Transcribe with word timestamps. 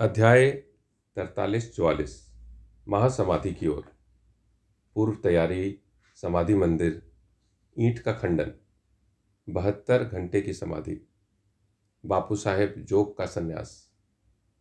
अध्याय 0.00 0.50
तरतालीस 1.16 1.64
चौवालीस, 1.74 2.12
महासमाधि 2.86 3.52
की 3.52 3.66
ओर। 3.66 3.84
पूर्व 4.96 5.14
तैयारी, 5.22 5.78
समाधि 6.18 6.54
मंदिर, 6.54 7.00
ईंट 7.76 7.98
का 7.98 8.12
खंडन, 8.12 8.52
बहत्तर 9.48 10.04
घंटे 10.04 10.40
की 10.40 10.52
समाधि। 10.52 10.96
बापू 12.04 12.36
साहेब 12.36 12.74
जोग 12.78 13.16
का 13.18 13.26
संन्यास, 13.26 13.72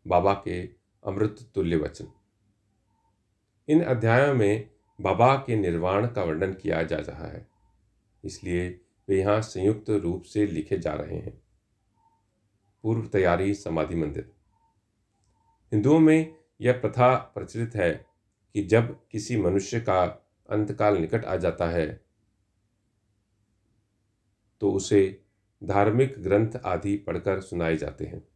बाबा 0.05 0.33
के 0.45 0.61
अमृत 1.03 1.45
तुल्य 1.55 1.77
वचन। 1.77 2.07
इन 3.67 3.83
अध्यायों 3.83 4.33
में 4.33 4.69
बाबा 4.99 5.35
के 5.37 5.55
निर्वाण 5.55 6.07
का 6.07 6.23
वर्णन 6.23 6.53
किया 6.53 6.81
जा 6.83 6.97
रहा 6.99 7.27
है, 7.27 7.45
इसलिए 8.23 8.69
वे 9.07 9.19
यहाँ 9.19 9.41
संयुक्त 9.41 9.89
रूप 9.89 10.23
से 10.23 10.45
लिखे 10.47 10.77
जा 10.77 10.93
रहे 10.93 11.17
हैं। 11.17 11.37
पूर्व 12.83 13.07
तैयारी, 13.07 13.53
समाधि 13.55 13.95
मंदिर। 13.95 14.35
हिंदुओं 15.71 15.99
में 15.99 16.35
यह 16.61 16.73
प्रथा 16.73 17.15
प्रचलित 17.15 17.75
है 17.75 18.05
कि 18.53 18.63
जब 18.63 18.99
किसी 19.11 19.37
मनुष्य 19.37 19.79
का 19.79 20.03
अंतकाल 20.49 20.97
निकट 20.97 21.25
आ 21.25 21.35
जाता 21.35 21.67
है 21.69 22.01
तो 24.61 24.71
उसे 24.71 25.23
धार्मिक 25.63 26.15
ग्रंथ 26.19 26.49
आदि 26.65 26.97
पढ़कर 26.97 27.41
सुनाए 27.41 27.75
जाते 27.75 28.05
हैं। 28.05 28.27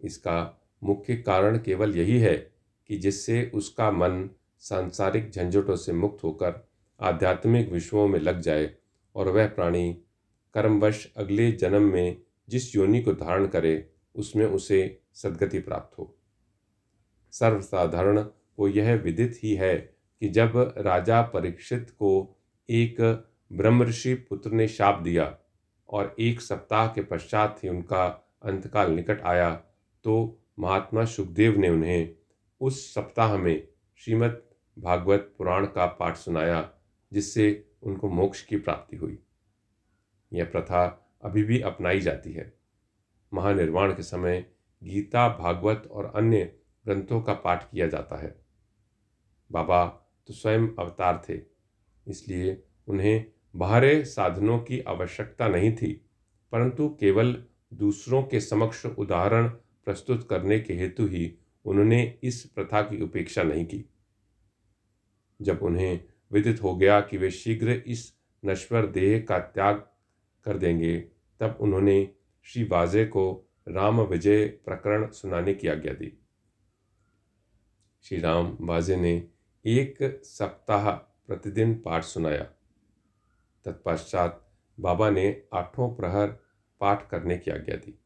इसका 0.00 0.62
मुख्य 0.84 1.16
कारण 1.16 1.58
केवल 1.58 1.96
यही 1.96 2.18
है 2.18 2.52
कि 2.86 2.98
जिससे 2.98 3.50
उसका 3.54 3.90
मन 3.90 4.30
सांसारिक 4.58 5.30
झंझटों 5.30 5.76
से 5.76 5.92
मुक्त 5.92 6.24
होकर 6.24 6.68
आध्यात्मिक 7.00 7.68
विषयों 7.68 8.08
में 8.08 8.20
लग 8.20 8.40
जाए 8.40 8.74
और 9.14 9.28
वह 9.28 9.48
प्राणी 9.48 9.92
कर्मवश 10.54 11.12
अगले 11.16 11.52
जन्म 11.52 11.82
में 11.82 12.22
जिस 12.48 12.76
योनि 12.76 13.02
को 13.02 13.12
धारण 13.12 13.46
करे 13.46 13.92
उसमें 14.16 14.46
उसे 14.46 15.00
सदगति 15.14 15.58
प्राप्त 15.58 15.98
हो। 15.98 16.18
सर्वसाधारण 17.32 18.22
को 18.22 18.68
यह 18.68 18.94
विदित 18.94 19.38
ही 19.42 19.54
है 19.54 19.76
कि 20.20 20.28
जब 20.28 20.74
राजा 20.78 21.22
परीक्षित 21.22 21.90
को 21.90 22.40
एक 22.70 22.96
ब्रह्मऋषि 23.52 24.14
पुत्र 24.14 24.50
ने 24.50 24.68
शाप 24.68 25.00
दिया 25.02 25.38
और 25.88 26.16
एक 26.18 26.40
सप्ताह 26.40 26.88
के 26.88 27.02
पश्चात 27.02 27.60
ही 27.64 27.68
उनका 27.68 28.06
अंतकाल 28.42 28.90
निकट 28.90 29.20
आया 29.22 29.54
तो 30.04 30.42
महात्मा 30.58 31.04
सुखदेव 31.04 31.58
ने 31.58 31.68
उन्हें 31.68 32.16
उस 32.60 32.94
सप्ताह 32.94 33.36
में 33.36 33.68
श्रीमद् 33.96 34.34
भागवत 34.78 35.34
पुराण 35.38 35.66
का 35.66 35.86
पाठ 35.86 36.16
सुनाया, 36.16 36.72
जिससे 37.12 37.68
उनको 37.82 38.08
मोक्ष 38.08 38.42
की 38.42 38.56
प्राप्ति 38.56 38.96
हुई। 38.96 39.18
यह 40.32 40.44
प्रथा 40.44 41.08
अभी 41.22 41.42
भी 41.42 41.60
अपनाई 41.60 42.00
जाती 42.00 42.32
है। 42.32 42.55
महानिर्वाण 43.32 43.92
के 43.92 44.02
समय 44.02 44.44
गीता, 44.82 45.28
भागवत 45.28 45.88
और 45.90 46.12
अन्य 46.16 46.44
ग्रंथों 46.86 47.20
का 47.20 47.34
पाठ 47.34 47.70
किया 47.70 47.86
जाता 47.86 48.16
है। 48.16 48.34
बाबा 49.50 49.84
तो 50.28 50.34
स्वयं 50.34 50.68
अवतार 50.78 51.22
थे, 51.28 51.40
इसलिए 52.06 52.62
उन्हें 52.88 53.24
बाहरे 53.54 54.04
साधनों 54.04 54.58
की 54.58 54.80
आवश्यकता 54.80 55.48
नहीं 55.48 55.72
थी, 55.72 55.92
परंतु 56.52 56.88
केवल 57.00 57.36
दूसरों 57.74 58.22
के 58.22 58.40
समक्ष 58.40 58.84
उदाहरण 58.86 59.48
प्रस्तुत 59.86 60.26
करने 60.30 60.58
के 60.60 60.74
हेतु 60.74 61.06
ही 61.06 61.32
उन्होंने 61.64 62.02
इस 62.22 62.44
प्रथा 62.46 62.82
की 62.82 63.00
उपेक्षा 63.02 63.42
नहीं 63.42 63.64
की। 63.66 63.84
जब 65.40 65.62
उन्हें 65.62 66.00
विदित 66.32 66.62
हो 66.62 66.74
गया 66.76 67.00
कि 67.00 67.16
वे 67.18 67.30
शीघ्र 67.30 67.82
इस 67.86 68.12
नश्वर 68.42 68.86
देह 68.86 69.18
का 69.28 69.38
त्याग 69.38 69.76
कर 70.46 70.58
देंगे, 70.58 70.96
तब 71.40 71.58
उन्होंने 71.60 72.15
श्री 72.48 72.64
वाजे 72.64 73.04
को 73.04 73.50
राम 73.68 74.00
विजय 74.00 74.46
प्रकरण 74.46 75.10
सुनाने 75.10 75.54
की 75.54 75.68
आज्ञा 75.68 75.92
दी। 75.92 76.18
श्री 78.02 78.20
राम 78.20 78.58
वाजे 78.60 78.96
ने 78.96 79.28
एक 79.64 80.20
सप्ताह 80.24 80.90
प्रतिदिन 80.92 81.74
पाठ 81.74 82.04
सुनाया। 82.04 82.44
तत्पश्चात 83.64 84.50
बाबा 84.80 85.10
ने 85.10 85.42
आठों 85.54 85.94
प्रहर 85.94 86.28
पाठ 86.80 87.10
करने 87.10 87.38
की 87.38 87.50
आज्ञा 87.50 87.76
दी। 87.76 87.98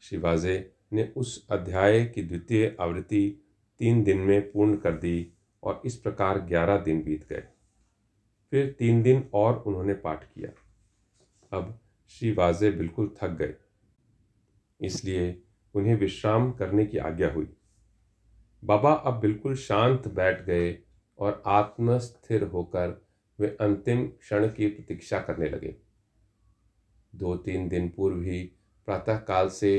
श्री 0.00 0.18
वाजे 0.18 0.74
ने 0.92 1.12
उस 1.16 1.46
अध्याय 1.50 2.04
की 2.04 2.22
द्वितीय 2.22 2.76
आवृत्ति 2.80 3.46
तीन 3.78 4.04
दिन 4.04 4.18
में 4.18 4.52
पूर्ण 4.52 4.76
कर 4.76 4.92
दी 4.92 5.32
और 5.62 5.82
इस 5.84 5.96
प्रकार 5.96 6.38
ग्यारह 6.38 6.76
दिन 6.76 7.02
बीत 7.02 7.28
गए। 7.28 7.44
फिर 8.50 8.76
तीन 8.78 9.02
दिन 9.02 9.30
और 9.34 9.58
उन्होंने 9.58 9.94
पाठ 9.94 10.24
किया। 10.24 10.50
अब 11.58 11.78
श्री 12.12 12.30
वाजे 12.32 12.70
बिल्कुल 12.70 13.08
थक 13.22 13.30
गए। 13.30 13.54
इसलिए 14.80 15.42
उन्हें 15.74 15.94
विश्राम 15.96 16.50
करने 16.52 16.86
की 16.86 16.98
आज्ञा 16.98 17.32
हुई। 17.32 17.46
बाबा 18.62 18.92
अब 18.92 19.20
बिल्कुल 19.20 19.54
शांत 19.54 20.08
बैठ 20.08 20.44
गए 20.44 20.78
और 21.18 21.42
आत्मस्थिर 21.46 22.42
होकर 22.42 23.06
वे 23.38 23.48
अंतिम 23.60 24.06
क्षण 24.06 24.46
की 24.48 24.66
प्रतीक्षा 24.66 25.18
करने 25.18 25.48
लगे। 25.48 25.74
दो 27.14 27.36
तीन 27.36 27.68
दिन 27.68 27.88
पूर्व 27.88 28.22
ही 28.22 28.42
प्रातःकाल 28.88 29.48
से 29.48 29.72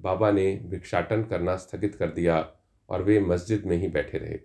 बाबा 0.00 0.30
ने 0.30 0.54
भिक्षाटन 0.64 1.22
करना 1.24 1.56
स्थगित 1.56 1.94
कर 1.94 2.10
दिया 2.10 2.38
और 2.88 3.02
वे 3.02 3.18
मस्जिद 3.20 3.64
में 3.66 3.76
ही 3.76 3.88
बैठे 3.88 4.18
रहे। 4.18 4.38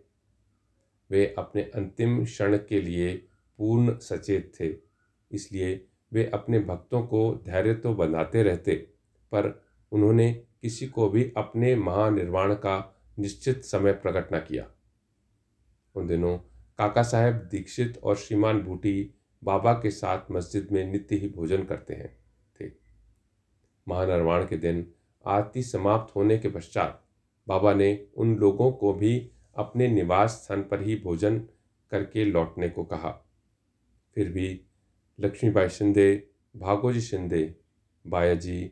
वे 1.10 1.34
अपने 1.38 1.62
अंतिम 1.76 2.24
क्षण 2.26 2.58
के 2.58 2.82
लिए 2.82 3.16
पूर्ण 3.60 3.98
सचेत 3.98 4.52
थे, 4.60 4.74
इसलिए 5.32 5.88
वे 6.16 6.26
अपने 6.34 6.60
भक्तों 6.60 7.02
को 7.04 7.44
धैर्य 7.46 7.74
तो 7.74 7.94
बनाते 7.94 8.44
रहते, 8.44 8.76
पर 9.32 9.64
उन्होंने 9.92 10.32
किसी 10.62 10.88
को 10.88 11.10
भी 11.10 11.32
अपने 11.38 11.76
महानिर्वाण 11.76 12.54
का 12.54 12.96
निश्चित 13.20 13.64
समय 13.64 13.94
प्रकट 13.94 14.34
न 14.34 14.40
किया। 14.40 14.68
उन 15.96 16.08
दिनों 16.08 16.38
काका 16.78 17.04
साहेब 17.04 17.36
दीक्षित 17.52 18.00
और 18.04 18.16
श्रीमान 18.16 18.62
बूटी 18.62 19.14
बाबा 19.44 19.74
के 19.74 19.92
साथ 19.92 20.32
मस्जिद 20.32 20.68
में 20.72 20.84
नित्य 20.86 21.16
ही 21.16 21.30
भोजन 21.30 21.64
करते 21.64 21.94
हैं, 21.94 22.18
थे। 22.60 22.72
महानिर्वाण 23.88 24.46
के 24.46 24.58
दिन 24.58 24.86
आरती 25.26 25.64
समाप्त 25.64 26.16
होने 26.16 26.38
के 26.38 26.50
पश्चात 26.50 27.04
बाबा 27.48 27.74
ने 27.74 28.08
उन 28.18 28.36
लोगों 28.36 28.72
को 28.72 28.94
भी 28.94 29.32
अपने 29.56 29.88
निवास 29.88 30.32
स्थान 30.32 30.64
पर 30.64 30.82
ही 30.82 30.96
भोजन 30.96 31.40
करके 31.92 32.26
लौटने 32.26 32.70
को 32.70 32.84
कहा। 32.84 33.12
फिर 34.16 34.32
भी 34.32 34.62
लक्ष्मीबाई 35.20 35.70
शिंदे, 35.70 36.28
भागोजी 36.56 37.02
शिंदे, 37.02 37.56
बायाजी, 38.06 38.72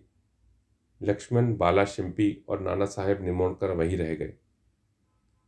लक्ष्मण 1.02 1.56
बाला 1.58 1.86
शिंपी 1.86 2.46
और 2.50 2.60
नाना 2.62 2.86
साहेब 2.86 3.24
निमोणकर 3.24 3.72
वहीं 3.72 3.98
रह 3.98 4.14
गए। 4.16 4.34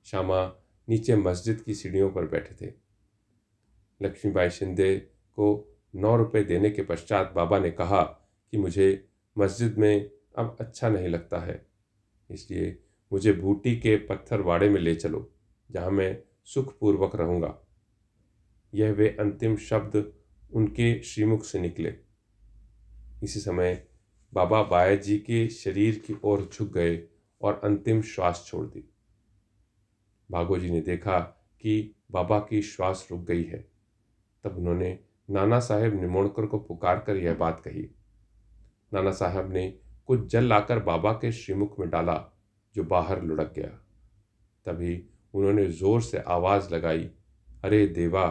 श्यामा 0.06 0.45
नीचे 0.88 1.16
मस्जिद 1.16 1.61
की 1.61 1.73
सीढ़ियों 1.73 2.09
पर 2.11 2.25
बैठे 2.28 2.56
थे। 2.57 2.72
लक्ष्मीबाई 4.01 4.50
शिंदे 4.51 4.95
को 5.38 5.47
नौ 5.94 6.16
रुपये 6.17 6.44
देने 6.44 6.69
के 6.69 6.83
पश्चात 6.83 7.31
बाबा 7.35 7.59
ने 7.59 7.72
कहा 7.72 8.01
कि 8.01 8.57
मुझे 8.57 9.07
मस्जिद 9.35 9.77
में 9.77 10.09
अब 10.38 10.56
अच्छा 10.59 10.89
नहीं 10.89 11.07
लगता 11.09 11.39
है, 11.39 11.66
इसलिए 12.29 12.77
मुझे 13.12 13.33
बूटी 13.33 13.75
के 13.77 13.95
पत्थरवाड़े 14.07 14.69
में 14.69 14.79
ले 14.81 14.95
चलो, 14.95 15.29
जहाँ 15.69 15.91
मैं 15.91 16.17
सुखपूर्वक 16.47 17.16
रहूँगा। 17.16 17.57
यह 18.73 18.91
वे 18.91 19.16
अंतिम 19.19 19.56
शब्द 19.59 19.95
उनके 20.55 21.03
श्रीमुख 21.03 21.45
से 21.45 21.59
निकले। 21.59 21.95
इसी 23.23 23.39
समय 23.39 23.88
बाबा 24.33 24.63
बाया 24.63 24.95
जी 24.95 25.17
के 25.17 25.49
शरीर 25.49 25.99
की 25.99 26.16
ओर 26.23 26.49
झुक 26.53 26.73
गए 26.73 27.07
और 27.41 27.61
अंतिम 27.63 28.01
श्वास 28.01 28.43
छोड़ 28.47 28.65
दी 28.65 28.89
भागो 30.31 30.57
जी 30.57 30.69
ने 30.69 30.81
देखा 30.81 31.19
कि 31.61 31.95
बाबा 32.11 32.39
की 32.39 32.61
श्वास 32.61 33.07
रुक 33.11 33.21
गई 33.21 33.44
है। 33.44 33.67
तब 34.44 34.57
उन्होंने 34.57 34.99
नाना 35.29 35.59
साहेब 35.59 36.01
निमोणकर 36.01 36.45
को 36.45 36.59
पुकार 36.59 36.99
कर 36.99 37.17
यह 37.17 37.33
बात 37.33 37.61
कही। 37.65 37.95
नाना 38.94 39.11
साहब 39.11 39.53
ने 39.53 39.79
कुछ 40.07 40.25
जल 40.25 40.44
लाकर 40.44 40.79
बाबा 40.79 41.13
के 41.13 41.31
श्रीमुख 41.31 41.79
में 41.79 41.89
डाला, 41.89 42.39
जो 42.75 42.83
बाहर 42.83 43.24
लुढ़क 43.24 43.53
गया। 43.56 43.69
तभी 44.65 45.09
उन्होंने 45.33 45.68
ज़ोर 45.68 46.01
से 46.01 46.18
आवाज़ 46.18 46.74
लगाई, 46.74 47.09
अरे 47.63 47.88
देवा! 47.88 48.30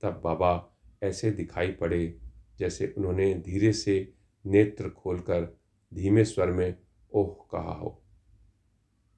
तब 0.00 0.20
बाबा 0.24 0.67
ऐसे 1.02 1.30
दिखाई 1.30 1.72
पड़े, 1.72 2.20
जैसे 2.58 2.94
उन्होंने 2.98 3.34
धीरे 3.34 3.72
से 3.72 4.14
नेत्र 4.46 4.90
खोलकर 4.90 5.58
धीमे 5.94 6.24
स्वर 6.24 6.52
में 6.52 6.78
ओह 7.12 7.46
कहा 7.52 7.74
हो। 7.74 8.02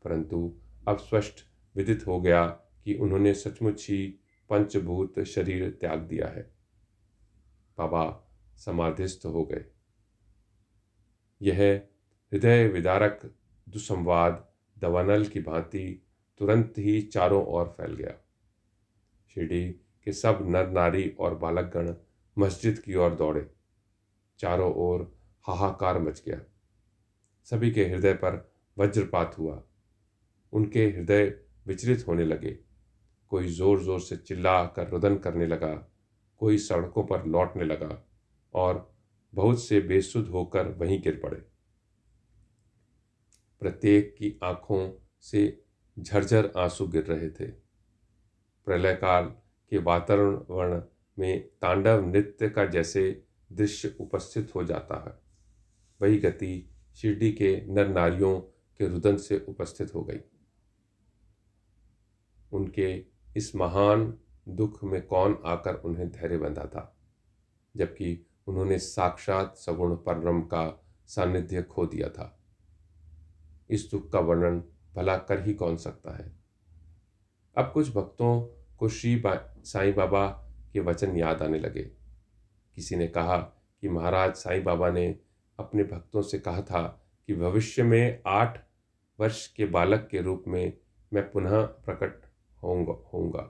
परंतु 0.05 0.59
अब 0.89 0.99
स्पष्ट 0.99 1.35
विदित 1.77 2.07
हो 2.07 2.21
गया 2.21 2.47
कि 2.85 2.95
उन्होंने 2.95 3.35
सचमुच 3.35 3.91
ही 3.91 4.07
पंचभूत 4.51 5.21
शरीर 5.21 5.71
त्याग 5.71 5.99
दिया 5.99 6.29
है। 6.29 6.55
बाबा 7.79 8.31
समाधिस्थ 8.57 9.27
हो 9.27 9.45
गए। 9.45 9.65
यह 11.43 11.83
हृदय 12.33 12.69
विदारक 12.69 13.35
दुसंवाद 13.69 14.53
दवानल 14.79 15.25
की 15.27 15.41
भांति 15.41 16.07
तुरंत 16.39 16.75
ही 16.79 17.03
चारों 17.03 17.47
ओर 17.47 17.67
फैल 17.67 17.95
गया। 17.95 18.15
शिरडी 19.35 19.81
के 20.07 20.13
सब 20.13 20.39
नर 20.43 20.71
नारी 20.71 21.09
और 21.21 21.35
बालकगण 21.35 21.95
मस्जिद 22.37 22.79
की 22.79 22.95
ओर 22.95 23.15
दौड़े। 23.15 23.47
चारों 24.39 24.73
ओर 24.75 25.11
हाहाकार 25.45 25.99
मच 25.99 26.23
गया। 26.29 26.41
सभी 27.47 27.71
के 27.71 27.85
हृदय 27.85 28.15
पर 28.15 28.55
वज्रपात 28.77 29.39
हुआ। 29.39 29.63
उनके 30.53 30.85
हृदय 30.87 31.25
विचलित 31.67 32.07
होने 32.09 32.25
लगे। 32.25 32.59
कोई 33.33 33.49
ज़ोर 33.49 33.83
ज़ोर 33.83 34.01
से 34.01 34.17
चिल्ला 34.17 34.65
कर 34.67 34.89
रुदन 34.89 35.17
करने 35.19 35.47
लगा। 35.47 35.75
कोई 36.41 36.59
सड़कों 36.59 37.05
पर 37.05 37.25
लौटने 37.27 37.65
लगा 37.65 38.07
और 38.55 38.95
बहुत 39.35 39.63
से 39.63 39.81
बेसुध 39.81 40.29
होकर 40.29 40.69
वहीं 40.69 41.01
गिर 41.03 41.21
पड़े। 41.23 41.37
प्रत्येक 43.63 44.15
की 44.19 44.39
आँखों 44.43 44.91
से 45.21 45.63
झरझर 45.97 46.53
आँसू 46.57 46.87
गिर 46.87 47.05
रहे 47.05 47.31
थे। 47.31 47.51
प्रलय 48.67 48.95
काल 48.95 49.33
के 49.71 49.79
वातावरण 49.79 50.83
में 51.19 51.49
तांडव 51.49 52.07
नृत्य 52.07 52.49
का 52.49 52.67
जैसे 52.67 53.25
दृश्य 53.53 53.97
उपस्थित 54.01 54.55
हो 54.55 54.65
जाता 54.65 55.05
है। 55.09 55.21
वही 56.03 56.19
गति 56.19 56.71
शिरडी 56.95 57.33
के 57.33 57.67
नर 57.67 57.89
नारियों 57.89 58.41
के 58.79 58.89
रुदन 58.89 59.17
से 59.17 59.47
उपस्थित 59.49 59.95
हो 59.95 60.05
गई। 60.05 60.21
उनके 62.53 63.05
इस 63.37 63.57
महान 63.57 64.19
दुख 64.49 64.85
में 64.85 65.07
कौन 65.07 65.39
आकर 65.45 65.75
उन्हें 65.75 66.11
धैर्य 66.11 66.39
बंधा 66.39 66.65
था? 66.65 66.97
जबकि 67.77 68.27
उन्होंने 68.47 68.79
साक्षात 68.79 69.57
सगुण 69.57 69.97
परम 69.97 70.43
का 70.43 70.85
सानिध्य 71.07 71.63
खो 71.63 71.87
दिया 71.87 72.09
था। 72.09 72.41
इस 73.71 73.89
दुख 73.91 74.13
का 74.13 74.21
वर्णन 74.21 74.65
भला 74.95 75.17
कर 75.17 75.47
ही 75.47 75.55
कौन 75.55 75.77
सकता 75.77 76.17
है? 76.17 76.33
अब 77.59 77.71
कुछ 77.75 77.95
भक्तों 77.95 78.61
को 78.77 78.89
श्री 78.89 79.17
साईं 79.65 79.95
बाबा 79.95 80.27
के 80.73 80.81
वचन 80.81 81.17
याद 81.17 81.43
आने 81.43 81.59
लगे। 81.59 81.83
किसी 82.77 82.97
ने 82.97 83.07
कहा 83.07 83.37
कि 83.81 83.89
महाराज, 83.89 84.35
साईं 84.35 84.65
बाबा 84.65 84.91
ने 84.91 85.19
अपने 85.59 85.85
भक्तों 85.85 86.23
से 86.23 86.39
कहा 86.39 86.63
था 86.63 86.83
कि 87.27 87.35
भविष्य 87.35 87.83
में 87.83 88.23
आठ 88.27 88.65
वर्ष 89.21 89.47
के 89.47 89.65
बालक 89.65 90.09
के 90.11 90.21
रूप 90.23 90.45
में 90.49 90.73
मैं 91.13 91.31
पुनः 91.31 91.63
प्रकट 91.63 92.23
होऊँगा 92.63 93.43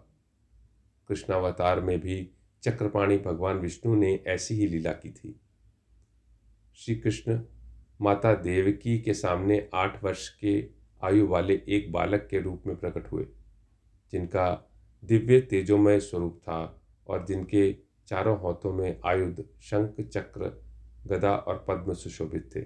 कृष्णावतार 1.09 1.81
में 1.81 2.01
भी 2.01 2.31
चक्रपाणी 2.63 3.19
भगवान 3.19 3.59
विष्णु 3.59 3.95
ने 3.95 4.25
ऐसी 4.27 4.55
ही 4.55 4.67
लीला 4.67 4.93
की 4.93 5.11
थी। 5.11 5.41
श्री 6.75 6.95
कृष्ण 6.97 7.41
माता 8.01 8.35
देवकी 8.35 8.99
के 8.99 9.15
सामने 9.15 9.69
आठ 9.75 10.05
वर्ष 10.05 10.29
के 10.29 10.69
आयु 11.03 11.27
वाले 11.27 11.55
एक 11.69 11.93
बालक 11.93 12.27
के 12.31 12.41
रूप 12.41 12.63
में 12.67 12.77
प्रकट 12.77 13.13
हुए, 13.13 13.27
जिनका 14.13 14.69
दिव्य 15.05 15.41
तेजोमय 15.41 16.00
स्वरूप 16.00 16.41
था 16.43 16.82
और 17.06 17.26
जिनके 17.26 17.76
चारों 18.06 18.37
हाथों 18.37 18.73
में 18.73 19.00
आयुध, 19.05 19.49
शंख, 19.61 20.00
चक्र, 20.00 20.62
गदा 21.06 21.37
और 21.37 21.64
पद्म 21.69 21.94
सुशोभित 21.94 22.56
थे। 22.56 22.61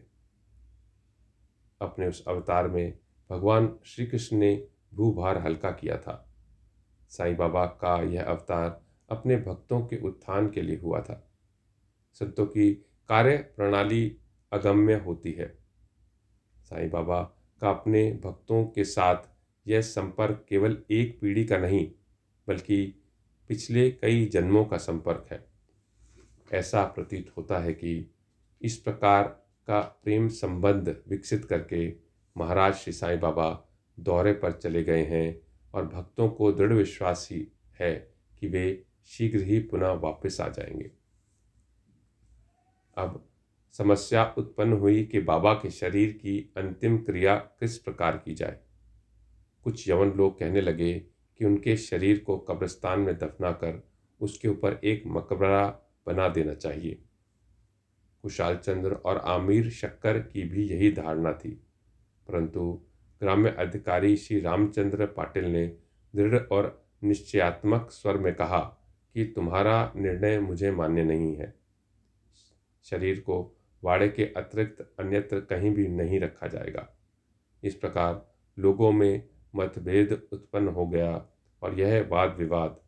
अपने 1.81 2.09
उस 2.09 2.25
अवतार 2.29 2.69
में 2.69 2.99
भगवान 3.31 3.79
श्री 3.85 4.07
कृष्ण 4.07 4.37
ने 4.37 4.69
भूभार 4.95 5.39
हल्का 5.39 5.71
किया 5.71 5.99
था। 5.99 6.35
साईं 7.09 7.37
बाबा 7.37 7.67
का 7.67 8.03
यह 8.03 8.25
अवतार 8.25 8.83
अपने 9.11 9.37
भक्तों 9.37 9.87
के 9.87 9.97
उत्थान 9.97 10.51
के 10.51 10.63
लिए 10.63 10.77
हुआ 10.77 11.01
था। 11.01 11.31
संतों 12.13 12.47
की 12.47 12.75
कार्य 13.09 13.37
प्रणाली 13.37 14.17
अगम्य 14.53 14.95
होती 14.95 15.33
है। 15.33 15.59
साईं 16.65 16.91
बाबा 16.91 17.23
का 17.61 17.71
अपने 17.71 18.21
भक्तों 18.25 18.65
के 18.65 18.85
साथ 18.85 19.17
यह 19.67 19.81
संपर्क 19.81 20.47
केवल 20.49 20.83
एक 20.91 21.21
पीढ़ी 21.21 21.45
का 21.45 21.59
नहीं 21.59 21.93
बल्कि 22.49 22.95
पिछले 23.49 23.91
कई 23.91 24.27
जन्मों 24.27 24.65
का 24.65 24.77
संपर्क 24.77 25.27
है। 25.33 25.47
ऐसा 26.53 26.85
प्रतीत 26.85 27.33
होता 27.37 27.59
है 27.59 27.73
कि 27.73 28.15
इस 28.63 28.77
प्रकार 28.77 29.23
का 29.67 29.81
प्रेम 29.81 30.29
संबंध 30.29 31.03
विकसित 31.09 31.45
करके 31.45 31.95
महाराज 32.37 32.75
श्री 32.75 32.93
साईं 32.93 33.21
बाबा 33.21 33.69
दौरे 34.01 34.33
पर 34.33 34.53
चले 34.53 34.85
गए 34.85 35.03
हैं 35.03 35.41
और 35.75 35.87
भक्तों 35.87 36.29
को 36.29 36.53
दृढ़ 36.53 36.73
विश्वास 36.73 37.29
ही 37.33 37.49
है 37.81 38.15
कि 38.41 38.47
वे 38.47 38.87
शीघ्र 39.07 39.41
ही 39.41 39.59
पुनः 39.61 39.89
वापस 39.89 40.41
आ 40.41 40.49
जाएँगे। 40.49 40.91
अब 42.97 43.29
समस्या 43.73 44.35
उत्पन्न 44.39 44.73
हुई 44.73 45.05
कि 45.05 45.21
बाबा 45.21 45.55
के 45.55 45.71
शरीर 45.71 46.13
की 46.13 46.53
अंतिम 46.57 46.99
क्रिया 46.99 47.37
किस 47.37 47.79
प्रकार 47.79 48.17
की 48.17 48.35
जाए। 48.35 48.61
कुछ 49.65 49.89
यवन 49.89 50.13
लोग 50.13 50.39
कहने 50.39 50.61
लगे 50.61 51.07
कि 51.39 51.45
उनके 51.45 51.77
शरीर 51.77 52.19
को 52.19 52.39
कब्रिस्तान 52.39 53.01
में 53.01 53.19
दफना 53.19 53.53
कर 53.53 53.89
उसके 54.21 54.49
ऊपर 54.49 54.81
एक 54.85 55.03
मकबरा 55.07 55.81
बना 56.07 56.29
देना 56.29 56.55
चाहिए। 56.55 57.03
कुशाल 58.23 58.57
चंद्र 58.57 58.93
और 58.93 59.17
आमिर 59.17 59.71
शक्कर 59.71 60.19
की 60.19 60.43
भी 60.43 60.69
यही 60.69 60.93
धारणा 60.93 61.33
थी। 61.33 61.51
परंतु 62.29 62.83
ग्राम्य 63.21 63.51
अधिकारी 63.51 64.17
श्री 64.17 64.41
रामचंद्र 64.41 65.07
पाटिल 65.07 65.45
ने 65.45 65.67
दृढ़ 66.17 66.39
और 66.39 66.85
निश्चयात्मक 67.05 67.91
स्वर 67.91 68.19
में 68.19 68.35
कहा 68.35 68.61
कि 69.15 69.25
तुम्हारा 69.25 69.93
निर्णय 69.97 70.41
मुझे 70.41 70.71
मान्य 70.71 71.05
नहीं 71.05 71.37
है। 71.37 71.55
शरीर 72.85 73.21
को 73.21 73.57
वाड़े 73.85 74.09
के 74.09 74.25
अतिरिक्त 74.25 74.95
अन्यत्र 75.01 75.41
कहीं 75.41 75.71
भी 75.71 75.89
नहीं 75.89 76.21
रखा 76.21 76.47
जाएगा। 76.47 76.89
इस 77.63 77.75
प्रकार 77.75 78.35
लोगों 78.59 78.93
में 78.93 79.29
मतभेद 79.55 80.13
उत्पन्न 80.33 80.69
हो 80.69 80.87
गया 80.87 81.27
और 81.63 81.79
यह 81.81 82.07
वाद 82.11 82.37
विवाद 82.39 82.81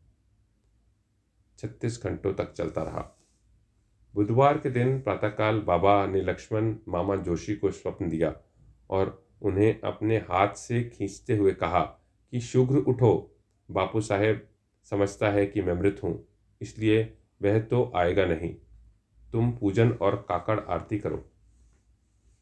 छत्तीस 1.59 2.03
घंटों 2.05 2.33
तक 2.35 2.53
चलता 2.53 2.83
रहा। 2.83 3.13
बुधवार 4.15 4.59
के 4.59 4.71
दिन 4.71 5.01
प्रातःकाल 5.01 5.61
बाबा 5.61 6.07
ने 6.07 6.21
लक्ष्मण, 6.23 6.75
मामा 6.89 7.17
जोशी 7.17 7.55
को 7.57 7.71
स्वप्न 7.71 8.09
दिया 8.09 8.35
और 8.91 9.23
उन्हें 9.43 9.81
अपने 9.81 10.17
हाथ 10.21 10.55
से 10.55 10.83
खींचते 10.85 11.37
हुए 11.37 11.53
कहा 11.53 11.81
कि 12.33 12.41
शीघ्र 12.41 12.79
उठो। 12.79 13.13
बापू 13.69 14.01
साहेब 14.01 14.47
समझता 14.87 15.31
है 15.31 15.47
कि 15.47 15.63
मैं 15.63 15.75
मृत 15.75 16.01
हूँ, 16.05 16.29
इसलिए 16.61 17.03
वह 17.43 17.59
तो 17.61 17.91
आएगा 17.97 18.25
नहीं। 18.25 18.55
तुम 19.33 19.51
पूजन 19.53 19.91
और 19.93 20.17
काकड़ 20.29 20.59
आरती 20.61 20.99
करो। 20.99 21.25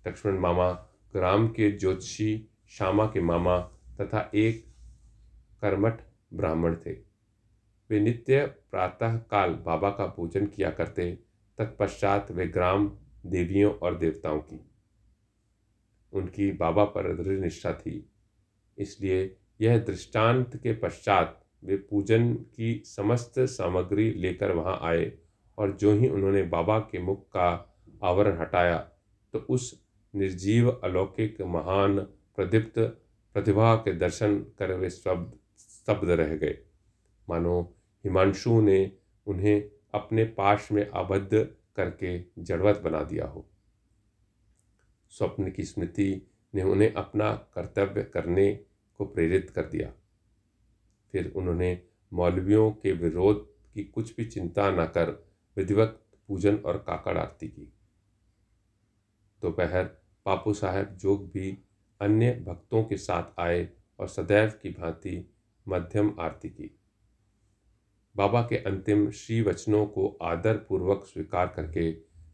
लक्ष्मण 0.05 0.39
मामा, 0.39 0.71
ग्राम 1.15 1.49
के 1.49 1.71
ज्योतिषी, 1.71 2.49
श्यामा 2.69 3.07
के 3.07 3.21
मामा 3.21 3.59
तथा 4.01 4.31
एक 4.35 4.65
कर्मठ 5.61 6.01
ब्राह्मण 6.35 6.77
थे। 6.77 6.93
वे 7.91 8.01
नित्य 8.01 8.47
प्रातः 8.47 9.19
काल 9.19 9.55
बाबा 9.55 9.91
का 9.91 10.07
पूजन 10.07 10.47
किया 10.47 10.71
करते, 10.71 11.19
तत्पश्चात 11.59 12.31
वे 12.31 12.47
ग्राम 12.47 12.93
देवियों 13.27 13.73
और 13.73 13.99
देवताओं 13.99 14.41
की। 14.41 14.61
उनकी 16.13 16.53
बाबा 16.53 16.85
पर 16.85 17.23
दृढ़ 17.23 17.39
निष्ठा 17.39 17.73
थी। 17.73 18.11
इसलिए 18.79 19.37
यह 19.61 19.79
दृष्टांत 19.79 20.57
के 20.57 20.73
पश्चात 20.73 21.41
वे 21.65 21.77
पूजन 21.77 22.35
की 22.35 22.83
समस्त 22.87 23.35
सामग्री 23.39 24.11
लेकर 24.13 24.51
वहाँ 24.51 24.79
आए 24.83 25.13
और 25.59 25.73
जो 25.73 25.93
ही 25.93 26.09
उन्होंने 26.09 26.43
बाबा 26.43 26.79
के 26.79 26.99
मुख 26.99 27.29
का 27.29 27.77
आवरण 28.05 28.39
हटाया 28.39 28.79
तो 29.33 29.39
उस 29.39 29.85
निर्जीव 30.15 30.71
अलौकिक 30.71 31.43
महान 31.43 32.01
प्रदीप्त 32.37 33.04
प्रतिभा 33.35 33.77
के 33.77 33.93
दर्शन 33.93 34.39
कर 34.39 34.73
वे 34.73 34.91
स्तब्ध 34.91 35.39
स्तब्ध 35.59 36.11
रह 36.11 36.37
गए। 36.37 36.59
मानो 37.29 37.77
हिमांशु 38.05 38.61
ने 38.61 38.93
उन्हें 39.27 39.71
अपने 39.95 40.25
पाश 40.25 40.73
में 40.73 40.91
आबद्ध 40.91 41.57
करके 41.77 42.25
जड़वत 42.39 42.79
बना 42.79 43.03
दिया 43.03 43.27
हो। 43.27 43.49
स्वप्न 45.11 45.51
की 45.51 45.65
स्मृति 45.65 46.31
ने 46.55 46.63
उन्हें 46.63 46.95
अपना 46.95 47.33
कर्तव्य 47.33 48.03
करने 48.03 48.61
को 48.99 49.05
प्रेरित 49.05 49.51
कर 49.51 49.63
दिया। 49.63 49.93
फिर 51.13 51.33
उन्होंने 51.37 51.83
मौलवियों 52.13 52.71
के 52.71 52.93
विरोध 52.93 53.49
की 53.75 53.85
कुछ 53.85 54.17
भी 54.17 54.25
चिंता 54.25 54.71
न 54.71 54.87
कर 54.87 55.29
विधिवत 55.57 56.03
पूजन 56.29 56.57
और 56.57 56.77
काकड़ 56.77 57.19
आरती 57.19 57.49
की। 57.49 57.73
दोपहर 59.43 59.85
तो 59.85 60.03
पापू 60.25 60.55
साहब 60.55 60.97
जोग 60.97 61.31
भी 61.31 61.59
अन्य 62.01 62.45
भक्तों 62.47 62.85
के 62.85 62.97
साथ 62.97 63.41
आए 63.41 63.69
और 63.99 64.09
सदैव 64.09 64.51
की 64.63 64.71
भांति 64.71 65.35
मध्यम 65.69 66.15
आरती 66.21 66.49
की। 66.49 66.79
बाबा 68.17 68.43
के 68.43 68.57
अंतिम 68.57 69.11
श्री 69.11 69.43
वचनों 69.43 69.87
को 69.87 70.19
आदर 70.23 70.57
पूर्वक 70.57 71.05
स्वीकार 71.05 71.47
करके 71.47 71.91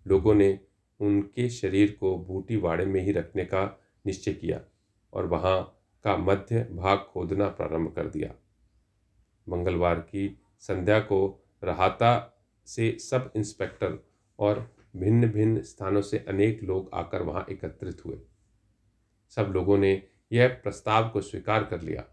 लोगों 0.07 0.35
ने 0.35 0.61
उनके 1.01 1.49
शरीर 1.51 1.97
को 2.01 2.19
बूटी 2.19 2.57
वाड़े 2.57 2.87
में 2.87 3.01
ही 3.01 3.13
रखने 3.13 3.45
का 3.45 3.81
निश्चय 4.07 4.33
किया 4.33 4.61
और 5.13 5.27
वहाँ 5.27 5.83
का 6.05 6.17
मध्य 6.17 6.69
भाग 6.73 6.99
खोदना 6.99 7.49
प्रारंभ 7.49 7.93
कर 7.95 8.07
दिया। 8.07 8.35
मंगलवार 9.49 10.01
की 10.01 10.43
संध्या 10.61 11.01
को 11.01 11.45
रहाता 11.65 12.37
से 12.67 12.99
सब 12.99 13.33
इंस्पेक्टर 13.37 13.99
और 14.39 14.75
भिन्न 14.97 15.29
भिन्न 15.29 15.63
स्थानों 15.63 16.03
से 16.03 16.19
अनेक 16.19 16.63
लोग 16.63 16.91
आकर 16.95 17.23
वहाँ 17.23 17.47
एकत्रित 17.51 18.05
हुए। 18.05 18.19
सब 19.31 19.43
लोगों 19.43 19.79
ने 19.79 20.03
यह 20.33 20.49
प्रस्ताव 20.49 21.09
को 21.09 21.21
स्वीकार 21.21 21.65
कर 21.65 21.81
लिया। 21.81 22.05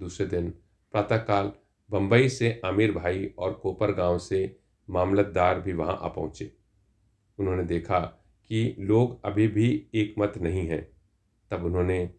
दूसरे 0.00 0.26
दिन 0.26 0.50
प्रातःकाल 0.92 1.52
बंबई 1.90 2.28
से 2.28 2.60
आमिर 2.64 2.92
भाई 2.92 3.34
और 3.38 3.52
कोपर 3.52 3.92
गाँव 3.92 4.18
से 4.18 4.60
मामलतदार 4.90 5.60
भी 5.60 5.72
वहाँ 5.72 5.98
आ 6.02 6.08
पहुँचे। 6.08 6.56
उन्होंने 7.38 7.64
देखा 7.64 8.00
कि 8.46 8.76
लोग 8.78 9.24
अभी 9.24 9.48
भी 9.48 9.86
एक 9.94 10.14
मत 10.18 10.32
नहीं 10.36 10.68
हैं। 10.68 10.92
तब 11.50 11.64
उन्होंने 11.64 12.14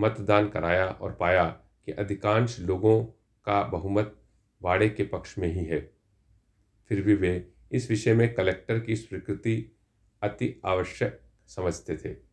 मतदान 0.00 0.48
कराया 0.48 0.86
और 0.86 1.12
पाया 1.12 1.44
कि 1.86 1.92
अधिकांश 1.92 2.60
लोगों 2.60 3.04
का 3.44 3.62
बहुमत 3.62 4.22
वाड़े 4.62 4.88
के 4.88 5.04
पक्ष 5.04 5.38
में 5.38 5.48
ही 5.48 5.64
है। 5.64 5.92
फिर 6.88 7.02
भी 7.02 7.14
वे 7.14 7.52
इस 7.72 7.90
विषय 7.90 8.14
में 8.14 8.34
कलेक्टर 8.34 8.80
की 8.80 8.96
स्वीकृति 8.96 9.76
अति 10.22 10.60
आवश्यक 10.64 11.20
समझते 11.46 11.96
थे। 11.96 12.25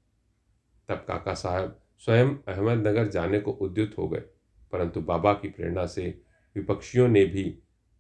तब 0.90 1.06
काका 1.08 1.34
साहब 1.34 1.80
स्वयं 2.00 2.30
अहमदनगर 2.48 3.08
जाने 3.08 3.40
को 3.40 3.52
उद्युत 3.52 3.96
हो 3.98 4.08
गए। 4.10 4.24
परंतु 4.72 5.02
बाबा 5.02 5.34
की 5.34 5.50
प्रेरणा 5.50 5.86
से 5.86 6.22
विपक्षियों 6.56 7.08
ने 7.08 7.26
भी 7.26 7.44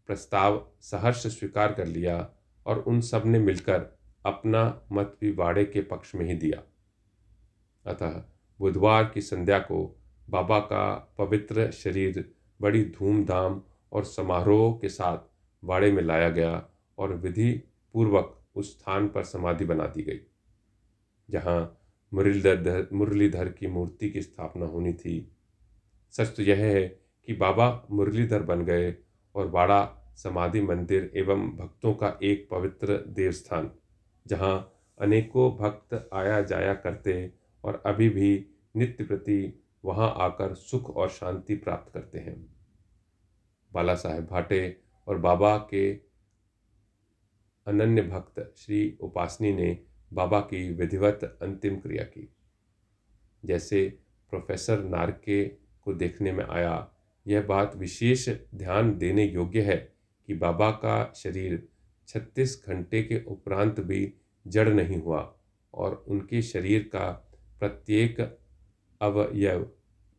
प्रस्ताव 0.09 0.67
सहर्ष 0.81 1.27
स्वीकार 1.27 1.73
कर 1.73 1.85
लिया 1.85 2.29
और 2.65 2.79
उन 2.79 3.01
सबने 3.01 3.39
मिलकर 3.39 3.97
अपना 4.25 4.81
मत 4.91 5.17
भी 5.21 5.31
वाड़े 5.31 5.65
के 5.65 5.81
पक्ष 5.81 6.15
में 6.15 6.25
ही 6.25 6.33
दिया। 6.33 6.61
अतः 7.85 8.23
बुधवार 8.59 9.11
की 9.13 9.21
संध्या 9.21 9.59
को 9.59 9.99
बाबा 10.29 10.59
का 10.59 11.13
पवित्र 11.17 11.71
शरीर 11.71 12.33
बड़ी 12.61 12.83
धूमधाम 12.89 13.61
और 13.91 14.03
समारोह 14.03 14.77
के 14.77 14.89
साथ 14.89 15.17
वाड़े 15.63 15.91
में 15.91 16.03
लाया 16.03 16.29
गया 16.29 16.65
और 16.97 17.13
विधि 17.13 17.51
पूर्वक 17.93 18.39
उस 18.55 18.79
स्थान 18.79 19.07
पर 19.07 19.23
समाधि 19.23 19.65
बना 19.65 19.85
दी 19.87 20.03
गई, 20.03 20.19
जहाँ 21.29 21.79
मुरलीधर 22.13 22.87
मुरलीधर 22.93 23.49
की 23.49 23.67
मूर्ति 23.67 24.09
की 24.09 24.21
स्थापना 24.21 24.65
होनी 24.65 24.93
थी। 24.93 25.15
सच 26.13 26.35
तो 26.37 26.43
यह 26.43 26.57
है 26.57 26.83
कि 27.27 27.33
बाबा 27.33 27.87
मुरलीधर 27.91 28.43
बन 28.43 28.61
गए 28.65 28.95
और 29.35 29.47
बाड़ा 29.47 30.13
समाधि 30.17 30.61
मंदिर 30.61 31.11
एवं 31.15 31.49
भक्तों 31.49 31.93
का 31.93 32.17
एक 32.23 32.47
पवित्र 32.51 32.97
देवस्थान, 33.09 33.71
जहाँ 34.25 34.69
अनेकों 34.99 35.49
भक्त 35.57 36.09
आया 36.13 36.41
जाया 36.41 36.73
करते 36.73 37.33
और 37.63 37.81
अभी 37.85 38.09
भी 38.09 38.45
नित्य 38.75 39.03
प्रति 39.03 39.53
वहाँ 39.83 40.13
आकर 40.17 40.53
सुख 40.53 40.89
और 40.89 41.09
शांति 41.09 41.55
प्राप्त 41.55 41.93
करते 41.93 42.19
हैं। 42.19 42.35
बाला 43.71 43.95
साहेब 43.95 44.25
भाटे 44.25 44.77
और 45.07 45.17
बाबा 45.17 45.57
के 45.69 45.91
अनन्य 47.67 48.01
भक्त 48.01 48.53
श्री 48.57 48.97
उपासनी 49.01 49.53
ने 49.53 49.77
बाबा 50.13 50.39
की 50.39 50.69
विधिवत 50.73 51.39
अंतिम 51.41 51.75
क्रिया 51.75 52.03
की। 52.03 52.27
जैसे 53.45 53.87
प्रोफेसर 54.29 54.83
नारके 54.83 55.43
को 55.81 55.93
देखने 55.93 56.31
में 56.31 56.45
आया, 56.45 56.91
यह 57.27 57.41
बात 57.41 57.75
विशेष 57.75 58.29
ध्यान 58.55 58.97
देने 58.97 59.25
योग्य 59.25 59.61
है 59.61 59.77
कि 60.27 60.33
बाबा 60.33 60.71
का 60.71 61.13
शरीर 61.15 61.67
36 62.07 62.63
घंटे 62.67 63.03
के 63.03 63.23
उपरांत 63.23 63.79
भी 63.79 64.13
जड़ 64.47 64.69
नहीं 64.69 65.01
हुआ 65.01 65.35
और 65.73 66.05
उनके 66.07 66.41
शरीर 66.41 66.83
का 66.83 67.09
प्रत्येक 67.59 68.19
अवयव 69.01 69.71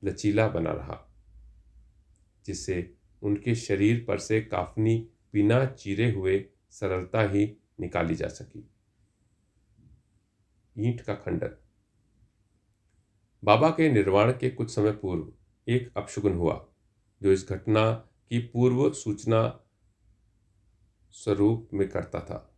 लचीला 0.04 0.48
बना 0.48 0.72
रहा, 0.72 1.00
जिससे 2.46 2.94
उनके 3.22 3.54
शरीर 3.54 4.04
पर 4.08 4.18
से 4.18 4.40
काफनी 4.40 5.08
बिना 5.32 5.64
चीरे 5.66 6.10
हुए 6.12 6.44
सरलता 6.70 7.22
ही 7.22 7.56
निकाली 7.80 8.14
जा 8.14 8.28
सकी। 8.28 8.70
ईंट 10.76 11.00
का 11.00 11.14
खंडन। 11.14 11.56
बाबा 13.42 13.70
के 13.70 13.90
निर्वाण 13.92 14.32
के 14.32 14.50
कुछ 14.50 14.74
समय 14.74 14.92
पूर्व 14.92 15.72
एक 15.72 15.92
अपशुगुन 15.96 16.34
हुआ, 16.34 16.66
जो 17.20 17.32
इस 17.32 17.48
घटना 17.48 17.92
की 17.92 18.38
पूर्व 18.38 18.90
सूचना 18.92 19.60
स्वरूप 21.14 21.68
में 21.74 21.88
करता 21.88 22.20
था। 22.20 22.50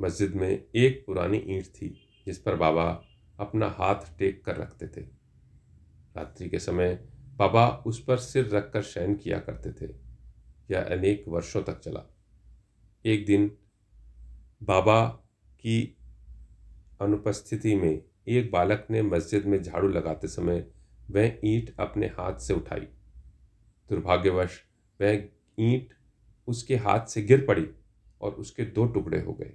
मस्जिद 0.00 0.34
में 0.34 0.50
एक 0.50 1.04
पुरानी 1.06 1.38
ईंट 1.38 1.66
थी, 1.66 1.88
जिस 2.26 2.38
पर 2.38 2.56
बाबा 2.56 2.90
अपना 3.38 3.68
हाथ 3.68 4.18
टेक 4.18 4.44
कर 4.44 4.56
रखते 4.56 4.88
थे। 4.88 5.00
रात्रि 6.16 6.48
के 6.48 6.58
समय 6.58 6.94
बाबा 7.36 7.68
उस 7.86 8.02
पर 8.04 8.16
सिर 8.16 8.48
रखकर 8.48 8.82
शयन 8.82 9.14
किया 9.14 9.38
करते 9.38 9.72
थे, 9.72 9.92
यह 10.70 10.84
अनेक 10.84 11.24
वर्षों 11.28 11.62
तक 11.62 11.78
चला। 11.80 12.04
एक 13.04 13.26
दिन 13.26 13.50
बाबा 14.62 15.08
की 15.60 15.97
अनुपस्थिति 17.00 17.74
में 17.76 18.02
एक 18.28 18.50
बालक 18.52 18.86
ने 18.90 19.02
मस्जिद 19.02 19.46
में 19.46 19.62
झाड़ू 19.62 19.88
लगाते 19.88 20.28
समय 20.28 20.66
वह 21.10 21.38
ईंट 21.44 21.74
अपने 21.80 22.06
हाथ 22.08 22.38
से 22.38 22.54
उठाई। 22.54 22.80
दुर्भाग्यवश, 22.80 24.62
वह 25.00 25.28
ईंट 25.58 25.94
उसके 26.48 26.76
हाथ 26.76 27.06
से 27.06 27.22
गिर 27.22 27.44
पड़ी 27.46 27.66
और 28.20 28.32
उसके 28.32 28.64
दो 28.64 28.86
टुकड़े 28.86 29.20
हो 29.20 29.32
गए। 29.32 29.52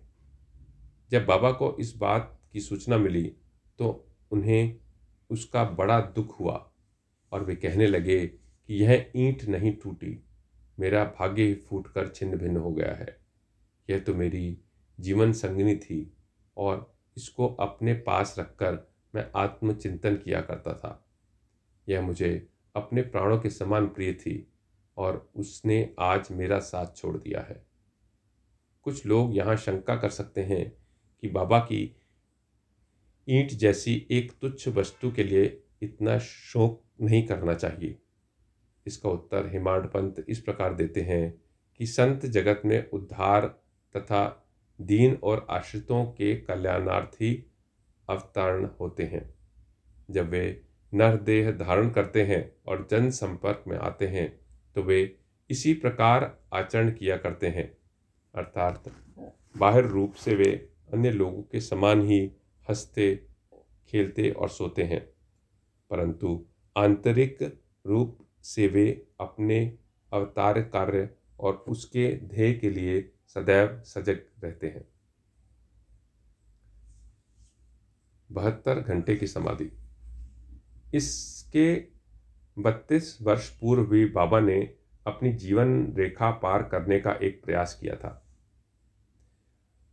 जब 1.12 1.26
बाबा 1.26 1.52
को 1.52 1.76
इस 1.80 1.96
बात 1.96 2.40
की 2.54 2.60
सूचना 2.60 2.98
मिली 2.98 3.24
तो 3.80 4.08
उन्हें 4.32 4.76
उसका 5.30 5.64
बड़ा 5.72 6.00
दुख 6.16 6.40
हुआ 6.40 6.72
और 7.32 7.44
वे 7.44 7.56
कहने 7.56 7.88
लगे 7.88 8.26
कि 8.28 8.84
यह 8.84 9.12
ईंट 9.16 9.44
नहीं 9.46 9.74
टूटी, 9.74 10.24
मेरा 10.78 11.04
भाग्य 11.20 11.44
ही 11.44 11.54
फूट 11.56 11.88
कर 11.88 12.08
छिन्न 12.08 12.38
भिन्न 12.38 12.58
हो 12.58 12.72
गया 12.72 12.94
है। 12.96 13.18
यह 13.90 14.00
तो 14.00 14.14
मेरी 14.14 14.58
जीवन 15.00 15.32
संगनी 15.34 15.76
थी 15.76 16.14
और 16.58 16.93
इसको 17.18 17.48
अपने 17.48 17.94
पास 17.94 18.36
रखकर 18.40 18.92
मैं 19.16 19.32
आत्मचिंतन 19.36 20.16
किया 20.16 20.42
करता 20.42 20.74
था। 20.74 21.06
यह 21.90 22.02
मुझे 22.02 22.50
अपने 22.76 23.02
प्राणों 23.02 23.40
के 23.40 23.50
समान 23.50 23.88
प्रिय 23.88 24.14
थी 24.14 24.54
और 24.98 25.32
उसने 25.36 25.96
आज 26.00 26.28
मेरा 26.32 26.60
साथ 26.60 26.96
छोड़ 26.96 27.18
दिया 27.18 27.42
है। 27.42 27.66
कुछ 28.84 29.06
लोग 29.06 29.38
यहाँ 29.38 29.56
शंका 29.56 29.96
कर 29.96 30.10
सकते 30.10 30.44
हैं 30.44 30.78
कि 31.22 31.30
बाबा 31.30 31.60
की 31.60 31.96
ईंट 33.30 33.52
जैसी 33.52 34.08
एक 34.12 34.32
तुच्छ 34.42 34.68
वस्तु 34.68 35.12
के 35.12 35.24
लिए 35.24 35.64
इतना 35.82 36.18
शोक 36.20 36.84
नहीं 37.02 37.28
करना 37.28 37.54
चाहिए। 37.54 38.00
इसका 38.88 39.10
उत्तर 39.10 39.48
हिमांड 39.48 39.88
पंत 39.88 40.26
इस 40.28 40.40
प्रकार 40.40 40.74
देते 40.74 41.02
हैं 41.02 41.42
कि 41.78 41.86
संत 41.86 42.26
जगत 42.26 42.62
में 42.66 42.90
उद्धार 42.90 43.46
तथा 43.98 44.43
दीन 44.82 45.20
और 45.24 45.48
आश्रितों 45.50 46.06
के 46.06 46.36
कल्याणार्थी 46.36 47.52
अवतरण 48.10 48.70
होते 48.80 49.04
हैं। 49.04 49.36
जब 50.12 50.30
वे 50.30 50.64
नरदेह 50.94 51.52
धारण 51.52 51.90
करते 51.90 52.24
हैं 52.24 52.56
और 52.68 52.88
जन 52.92 53.10
संपर्क 53.10 53.64
में 53.68 53.78
आते 53.78 54.08
हैं 54.08 54.40
तो 54.76 54.84
वे 54.84 55.20
इसी 55.50 55.74
प्रकार 55.74 56.40
आचरण 56.54 56.92
किया 56.92 57.18
करते 57.18 57.48
हैं। 57.48 57.78
अर्थात, 58.36 58.84
बाहर 59.58 59.86
रूप 59.86 60.14
से 60.14 60.36
वे 60.36 60.70
अन्य 60.94 61.12
लोगों 61.12 61.44
के 61.44 61.60
समान 61.60 62.02
ही 62.02 62.32
हँसते, 62.70 63.28
खेलते 63.88 64.30
और 64.30 64.50
सोते 64.50 64.84
हैं। 64.84 65.10
परंतु 65.90 66.46
आंतरिक 66.78 67.62
रूप 67.88 68.20
से 68.44 68.68
वे 68.68 69.08
अपने 69.20 69.78
अवतार 70.14 70.62
कार्य 70.62 71.10
और 71.40 71.66
उसके 71.68 72.16
ध्येय 72.16 72.54
के 72.54 72.70
लिए 72.70 73.14
सदैव 73.36 73.82
सजग 73.86 74.20
रहते 74.44 74.68
हैं। 74.68 74.88
बहत्तर 78.32 78.80
घंटे 78.80 79.16
की 79.16 79.28
समाधि। 79.28 79.72
इसके 80.94 81.86
बत्तीस 82.58 83.18
वर्ष 83.22 83.50
पूर्व 83.50 83.86
भी 83.86 84.06
बाबा 84.06 84.40
ने 84.40 84.76
अपनी 85.08 85.34
जीवन 85.34 85.94
रेखा 85.94 86.32
पार 86.32 86.64
करने 86.64 87.00
का 87.00 87.12
एक 87.12 87.44
प्रयास 87.46 87.78
किया 87.82 87.96
था। 87.96 88.26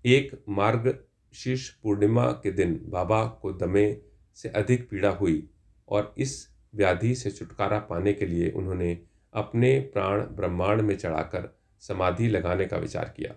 एक 0.06 0.44
मार्ग 0.48 1.04
शीर्ष 1.34 1.70
पूर्णिमा 1.70 2.26
के 2.32 2.50
दिन 2.50 2.80
बाबा 2.84 3.26
को 3.26 3.52
दमे 3.52 4.02
से 4.34 4.48
अधिक 4.48 4.90
पीड़ा 4.90 5.10
हुई 5.10 5.50
और 5.88 6.14
इस 6.18 6.54
व्याधि 6.74 7.14
से 7.14 7.30
छुटकारा 7.30 7.78
पाने 7.78 8.12
के 8.12 8.26
लिए 8.26 8.50
उन्होंने 8.50 9.06
अपने 9.34 9.80
प्राण 9.80 10.20
ब्रह्मांड 10.20 10.80
में 10.80 10.96
चढ़ाकर 10.98 11.59
समाधि 11.82 12.28
लगाने 12.28 12.66
का 12.66 12.76
विचार 12.76 13.14
किया। 13.16 13.34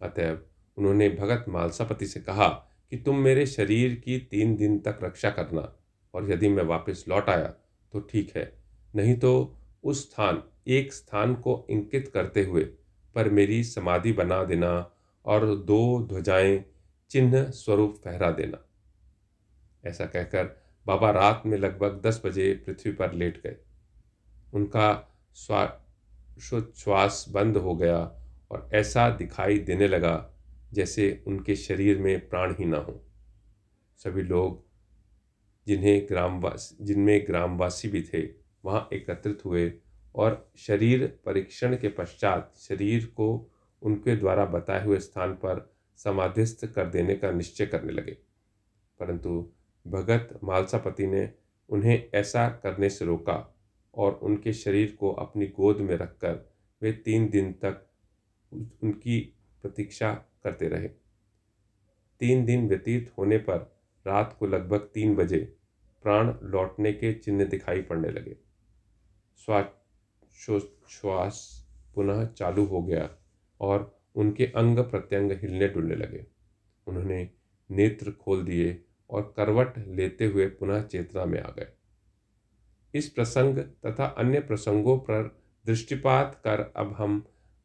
अतएव 0.00 0.42
उन्होंने 0.78 1.08
भगत 1.10 1.44
मालसापति 1.48 2.06
से 2.06 2.20
कहा 2.20 2.48
कि 2.92 2.96
तुम 2.96 3.18
मेरे 3.18 3.46
शरीर 3.46 3.94
की 3.94 4.18
तीन 4.30 4.54
दिन 4.56 4.78
तक 4.78 4.98
रक्षा 5.02 5.30
करना 5.30 5.72
और 6.14 6.30
यदि 6.30 6.48
मैं 6.48 6.64
वापस 6.64 7.04
लौट 7.08 7.28
आया 7.28 7.48
तो 7.92 8.00
ठीक 8.00 8.36
है, 8.36 8.52
नहीं 8.94 9.14
तो 9.16 9.58
उस 9.84 10.02
स्थान, 10.02 10.42
एक 10.66 10.92
स्थान 10.92 11.34
को 11.34 11.66
इंकित 11.70 12.10
करते 12.14 12.44
हुए 12.44 12.62
पर 13.16 13.30
मेरी 13.30 13.62
समाधि 13.64 14.12
बना 14.12 14.42
देना 14.44 14.70
और 15.24 15.46
दो 15.56 16.06
ध्वजाएँ 16.08 16.64
चिन्ह 17.10 17.44
स्वरूप 17.50 18.00
फहरा 18.04 18.30
देना। 18.30 18.58
ऐसा 19.84 20.06
कहकर 20.06 20.44
बाबा 20.86 21.10
रात 21.10 21.42
में 21.46 21.56
लगभग 21.58 22.00
दस 22.04 22.20
बजे 22.24 22.52
पृथ्वी 22.66 22.92
पर 22.92 23.12
लेट 23.12 23.42
गए। 23.42 23.56
उनका 24.52 24.92
श्वास 26.40 27.26
बंद 27.28 27.56
हो 27.56 27.76
गया 27.76 28.12
और 28.50 28.70
ऐसा 28.74 29.10
दिखाई 29.10 29.58
देने 29.58 29.88
लगा 29.88 30.30
जैसे 30.72 31.24
उनके 31.26 31.56
शरीर 31.56 31.98
में 31.98 32.28
प्राण 32.28 32.54
ही 32.58 32.64
ना 32.64 32.78
हो। 32.78 33.02
सभी 33.96 34.22
लोग, 34.22 34.64
जिन्हें 35.66 36.06
ग्रामवास, 36.08 36.76
जिनमें 36.80 37.26
ग्रामवासी 37.26 37.88
भी 37.88 38.02
थे, 38.02 38.28
वहाँ 38.64 38.88
एकत्रित 38.92 39.44
हुए 39.44 39.72
और 40.14 40.52
शरीर 40.56 41.18
परीक्षण 41.24 41.76
के 41.76 41.88
पश्चात 41.88 42.52
शरीर 42.56 43.06
को 43.06 43.52
उनके 43.82 44.16
द्वारा 44.16 44.44
बताए 44.44 44.84
हुए 44.84 44.98
स्थान 44.98 45.32
पर 45.32 45.72
समाधिस्थ 45.96 46.66
कर 46.66 46.86
देने 46.86 47.14
का 47.14 47.30
निश्चय 47.30 47.66
करने 47.66 47.92
लगे। 47.92 48.18
परंतु 49.00 49.50
भगत 49.86 50.40
मालसापति 50.44 51.06
ने 51.06 51.32
उन्हें 51.68 52.10
ऐसा 52.14 52.48
करने 52.48 52.90
से 52.90 53.04
रोका। 53.04 53.55
और 53.96 54.12
उनके 54.22 54.52
शरीर 54.52 54.96
को 55.00 55.10
अपनी 55.12 55.46
गोद 55.46 55.78
में 55.78 55.94
रखकर 55.96 56.34
वे 56.82 56.92
तीन 57.04 57.28
दिन 57.28 57.52
तक 57.52 57.86
उनकी 58.52 59.20
प्रतीक्षा 59.62 60.12
करते 60.44 60.68
रहे। 60.68 60.88
तीन 62.20 62.44
दिन 62.44 62.68
व्यतीत 62.68 63.12
होने 63.18 63.38
पर 63.38 63.58
रात 64.06 64.36
को 64.38 64.46
लगभग 64.46 64.90
तीन 64.94 65.14
बजे 65.14 65.38
प्राण 66.02 66.32
लौटने 66.42 66.92
के 66.92 67.12
चिन्ह 67.14 67.44
दिखाई 67.44 67.82
पड़ने 67.82 68.08
लगे। 68.08 68.36
श्वास 70.88 71.66
पुनः 71.94 72.24
चालू 72.26 72.64
हो 72.64 72.82
गया 72.82 73.10
और 73.60 73.98
उनके 74.16 74.46
अंग 74.46 74.78
प्रत्यंग 74.78 75.32
हिलने 75.32 75.68
डुलने 75.68 75.94
लगे। 75.94 76.24
उन्होंने 76.86 77.28
नेत्र 77.70 78.12
खोल 78.12 78.44
दिए 78.44 78.84
और 79.10 79.34
करवट 79.36 79.78
लेते 79.78 80.26
हुए 80.26 80.46
पुनः 80.50 80.82
चेतना 80.82 81.24
में 81.24 81.40
आ 81.40 81.50
गए। 81.50 81.68
इस 82.96 83.08
प्रसंग 83.08 83.58
तथा 83.58 84.04
अन्य 84.18 84.40
प्रसंगों 84.40 84.98
पर 84.98 85.22
दृष्टिपात 85.66 86.40
कर 86.44 86.60
अब 86.76 86.94
हम 86.98 87.24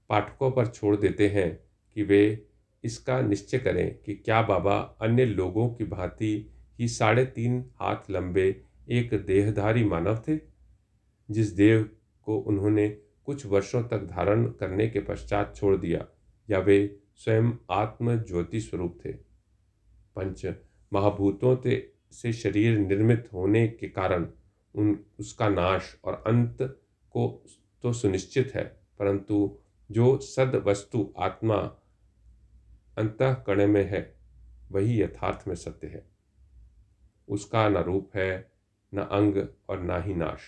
पाठकों 0.10 0.52
पर 0.52 0.68
छोड़ 0.68 0.96
देते 0.96 1.28
हैं 1.28 1.50
कि 1.96 2.04
वे 2.04 2.48
इसका 2.84 3.22
निश्चय 3.22 3.58
करें 3.58 3.96
कि 3.96 4.14
क्या 4.16 4.42
बाबा 4.42 4.78
अन्य 5.02 5.26
लोगों 5.26 5.70
की 5.70 5.84
भांति 5.84 6.52
ही 6.80 6.88
साढ़े 6.88 7.26
तीन 7.26 7.64
हाथ 7.76 8.10
लंबे 8.10 8.46
एक 8.90 9.14
देहधारी 9.26 9.84
मानव 9.84 10.24
थे, 10.28 10.38
जिस 11.30 11.52
देव 11.52 11.90
को 12.28 12.38
उन्होंने 12.38 12.88
कुछ 13.26 13.46
वर्षों 13.46 13.84
तक 13.84 14.08
धारण 14.08 14.46
करने 14.52 14.88
के 14.88 15.00
पश्चात 15.00 15.56
छोड़ 15.56 15.76
दिया, 15.78 16.06
या 16.50 16.60
वे 16.60 17.00
स्वयं 17.16 17.52
आत्म 17.72 18.16
ज्योति 18.18 18.60
स्वरूप 18.60 18.98
थे। 19.06 19.12
पंच 20.16 20.46
महाभूतों 20.92 21.56
से 22.14 22.34
शरीर 22.34 22.78
निर्मित 22.80 23.30
होने 23.34 23.68
के 23.68 23.88
कारण 23.90 24.28
उन, 24.76 25.00
उसका 25.20 25.50
नाश 25.50 25.98
और 26.04 26.24
अंत 26.28 26.58
को 27.12 27.46
तो 27.82 27.94
सुनिश्चित 27.94 28.52
है, 28.56 28.64
परंतु 29.00 29.58
जो 29.92 30.18
सद 30.18 30.56
वस्तु 30.56 31.14
आत्मा 31.20 31.56
अंतकण 32.98 33.68
में 33.68 33.90
है, 33.90 34.16
वही 34.72 35.02
यथार्थ 35.02 35.48
में 35.48 35.56
सत्य 35.56 35.88
है। 35.88 36.06
उसका 37.30 37.70
न 37.70 37.78
रूप 37.78 38.12
है, 38.16 38.52
न 38.94 39.02
अंग 39.02 39.48
और 39.70 39.82
न 39.82 40.04
ही 40.04 40.14
नाश। 40.14 40.40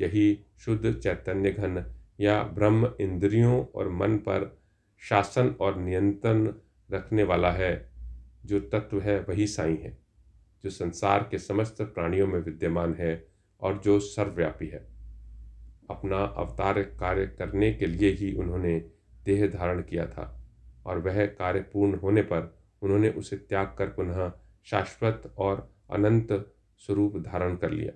यही 0.00 0.46
शुद्ध 0.58 0.94
चैतन्य 0.94 1.50
घन 1.50 1.94
या 2.20 2.42
ब्रह्म 2.42 2.94
इंद्रियों 3.00 3.64
और 3.64 3.88
मन 3.88 4.16
पर 4.16 4.58
शासन 4.98 5.48
और 5.48 5.76
नियंत्रण 5.76 6.54
रखने 6.90 7.22
वाला 7.22 7.52
है, 7.52 7.92
जो 8.44 8.60
तत्व 8.60 9.00
है, 9.00 9.20
वही 9.20 9.46
साई 9.46 9.76
है। 9.76 10.05
जो 10.66 10.70
संसार 10.70 11.28
के 11.30 11.38
समस्त 11.38 11.82
प्राणियों 11.82 12.26
में 12.26 12.40
विद्यमान 12.40 12.94
है 12.94 13.28
और 13.60 13.78
जो 13.78 14.00
सर्वव्यापी 14.00 14.66
है। 14.66 14.88
अपना 15.90 16.24
अवतार 16.24 16.82
कार्य 16.82 17.26
करने 17.26 17.74
के 17.74 17.86
लिए 17.86 18.10
ही 18.10 18.34
उन्होंने 18.34 18.78
देह 19.24 19.46
धारण 19.46 19.82
किया 19.82 20.06
था 20.06 20.46
और 20.86 20.98
वह 20.98 21.26
कार्य 21.26 21.60
पूर्ण 21.60 21.98
होने 21.98 22.22
पर 22.22 22.58
उन्होंने 22.82 23.10
उसे 23.10 23.36
त्याग 23.36 23.74
कर 23.78 23.86
पुनः 23.86 24.32
शाश्वत 24.64 25.34
और 25.38 25.74
अनंत 25.90 26.54
स्वरूप 26.76 27.16
धारण 27.16 27.56
कर 27.56 27.70
लिया। 27.70 27.92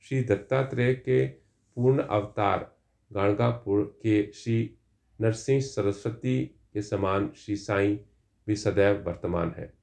श्री 0.00 0.22
दत्तात्रेय 0.22 0.94
के 0.94 1.26
पूर्ण 1.26 2.02
अवतार 2.02 2.76
गाणगापुर 3.12 3.82
के 4.02 4.32
श्री 4.32 4.78
नरसिंह 5.20 5.60
सरस्वती 5.60 6.44
के 6.44 6.82
समान 6.82 7.32
श्री 7.36 7.56
साई 7.56 8.00
भी 8.46 8.56
सदैव 8.56 9.04
वर्तमान 9.06 9.54
है। 9.58 9.77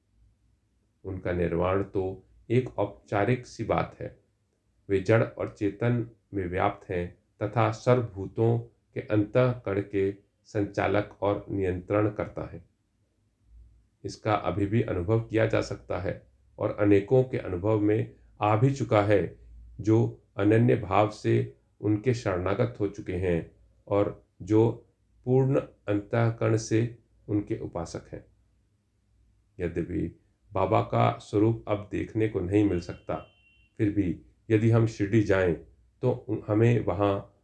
उनका 1.06 1.32
निर्वाण 1.32 1.82
तो 1.84 2.22
एक 2.50 2.78
औपचारिक 2.78 3.46
सी 3.46 3.64
बात 3.64 3.96
है। 4.00 4.16
वे 4.88 5.00
जड़ 5.00 5.22
और 5.22 5.54
चेतन 5.58 6.06
में 6.34 6.46
व्याप्त 6.46 6.88
हैं 6.90 7.06
तथा 7.42 7.70
सर्वभूतों 7.72 8.58
के 8.94 9.00
अंतकण 9.00 9.80
के 9.82 10.10
संचालक 10.48 11.16
और 11.22 11.44
नियंत्रण 11.50 12.10
करता 12.10 12.48
है। 12.52 12.64
इसका 14.04 14.34
अभी 14.34 14.66
भी 14.66 14.82
अनुभव 14.82 15.20
किया 15.20 15.46
जा 15.46 15.60
सकता 15.60 15.98
है 15.98 16.22
और 16.58 16.76
अनेकों 16.80 17.22
के 17.24 17.38
अनुभव 17.38 17.80
में 17.80 18.14
आ 18.40 18.56
भी 18.56 18.74
चुका 18.74 19.02
है 19.02 19.36
जो 19.80 19.98
अनन्य 20.36 20.76
भाव 20.76 21.10
से 21.10 21.54
उनके 21.80 22.14
शरणागत 22.14 22.76
हो 22.80 22.88
चुके 22.88 23.16
हैं 23.16 23.50
और 23.88 24.24
जो 24.42 24.70
पूर्ण 25.26 25.60
अंतकरण 25.88 26.56
से 26.56 26.98
उनके 27.28 27.58
उपासक 27.58 28.08
हैं। 28.12 28.24
यद्यपि 29.58 30.20
बाबा 30.56 30.80
का 30.82 31.10
स्वरूप 31.18 31.64
अब 31.68 31.88
देखने 31.92 32.28
को 32.28 32.40
नहीं 32.40 32.64
मिल 32.64 32.80
सकता। 32.80 33.14
फिर 33.78 33.90
भी 33.90 34.20
यदि 34.50 34.70
हम 34.70 34.86
शिरडी 34.86 35.22
जाएँ 35.22 35.54
तो 36.02 36.44
हमें 36.48 36.84
वहाँ 36.84 37.42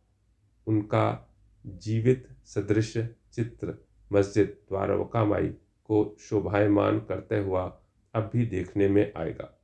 उनका 0.67 1.35
जीवित 1.67 2.29
सदृश 2.45 2.97
चित्र, 3.33 3.75
मस्जिद 4.13 4.57
द्वारका 4.69 5.25
माई 5.25 5.49
को 5.85 6.17
शोभायमान 6.21 6.99
करते 7.01 7.39
हुआ 7.39 7.81
अब 8.15 8.31
भी 8.33 8.47
देखने 8.47 8.89
में 8.89 9.13
आएगा। 9.17 9.63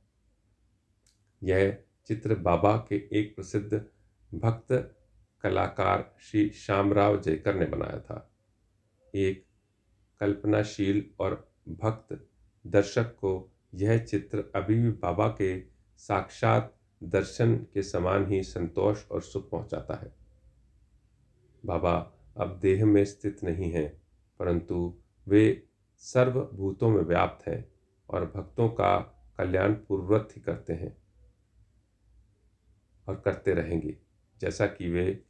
यह 1.43 1.77
चित्र 2.07 2.35
बाबा 2.35 2.75
के 2.89 2.95
एक 3.13 3.35
प्रसिद्ध 3.35 3.85
भक्त 4.33 4.71
कलाकार 5.41 6.15
श्री 6.21 6.49
श्यामराव 6.49 7.21
जयकर 7.21 7.55
ने 7.55 7.65
बनाया 7.65 7.99
था। 7.99 8.31
एक 9.15 9.45
कल्पनाशील 10.19 11.05
और 11.19 11.51
भक्त 11.69 12.28
दर्शक 12.69 13.15
को 13.15 13.31
यह 13.73 13.97
चित्र 13.97 14.43
अभी 14.55 14.75
भी 14.75 14.89
बाबा 15.01 15.27
के 15.41 15.59
साक्षात 15.99 16.73
दर्शन 17.01 17.55
के 17.73 17.83
समान 17.83 18.25
ही 18.27 18.41
संतोष 18.43 19.05
और 19.07 19.21
सुख 19.21 19.49
पहुंचाता 19.49 19.95
है। 19.95 20.11
बाबा 21.63 21.93
अब 22.37 22.59
देह 22.61 22.85
में 22.85 23.03
स्थित 23.05 23.43
नहीं 23.43 23.71
हैं, 23.71 23.89
परंतु 24.39 24.97
वे 25.27 25.67
सर्वभूतों 26.03 26.89
में 26.89 27.01
व्याप्त 27.01 27.47
हैं 27.47 27.63
और 28.09 28.25
भक्तों 28.25 28.69
का 28.69 28.97
कल्याण 29.37 29.73
पूर्वत 29.87 30.29
ही 30.35 30.41
करते 30.41 30.73
हैं 30.73 30.95
और 33.07 33.21
करते 33.25 33.53
रहेंगे, 33.53 33.97
जैसा 34.41 34.67
कि 34.67 34.89
वे 34.89 35.23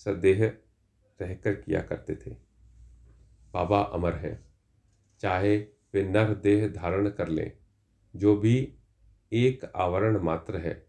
सदेह 0.00 0.44
रहकर 1.20 1.54
किया 1.54 1.80
करते 1.82 2.16
थे। 2.16 2.30
बाबा 3.54 3.80
अमर 3.92 4.14
हैं, 4.16 4.38
चाहे 5.20 5.56
वे 5.94 6.02
नर 6.02 6.34
देह 6.34 6.68
धारण 6.68 7.10
कर 7.10 7.28
लें, 7.28 7.52
जो 8.16 8.36
भी 8.36 8.74
एक 9.32 9.64
आवरण 9.64 10.20
मात्र 10.20 10.56
है। 10.56 10.86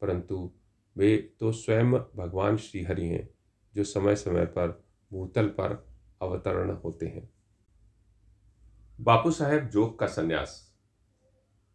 परंतु 0.00 0.52
वे 0.96 1.34
तो 1.40 1.52
स्वयं 1.52 1.92
भगवान 1.92 2.56
श्रीहरि 2.56 3.06
हैं, 3.06 3.28
जो 3.74 3.84
समय 3.84 4.16
समय 4.16 4.46
पर 4.46 4.84
भूतल 5.12 5.46
पर 5.48 5.86
अवतरण 6.22 6.70
होते 6.70 7.06
हैं। 7.06 7.30
बापू 9.00 9.30
साहेब 9.30 9.68
जोग 9.68 9.98
का 9.98 10.06
संन्यास। 10.06 10.76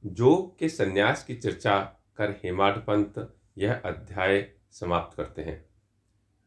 जोग 0.06 0.60
के 0.60 0.69
संन्यास 0.69 1.24
की 1.24 1.36
चर्चा 1.36 1.80
कर 2.17 2.32
हेमाड 2.32 2.86
पंत 2.86 3.38
यह 3.58 3.74
अध्याय 3.74 4.54
समाप्त 4.71 5.17
करते 5.17 5.41
हैं। 5.41 5.69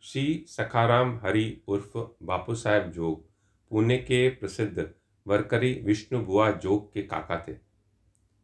श्री 0.00 0.44
सखाराम 0.48 1.20
हरि 1.22 1.62
उर्फ़ 1.68 1.98
बापू 2.22 2.54
साहेब 2.54 2.92
जोग, 2.92 3.30
पुणे 3.70 3.98
के 3.98 4.28
प्रसिद्ध 4.28 4.94
वरकरी 5.26 5.74
विष्णु 5.74 6.20
बुआ 6.20 6.50
जोग 6.50 6.92
के 6.92 7.02
काका 7.02 7.44
थे। 7.48 7.56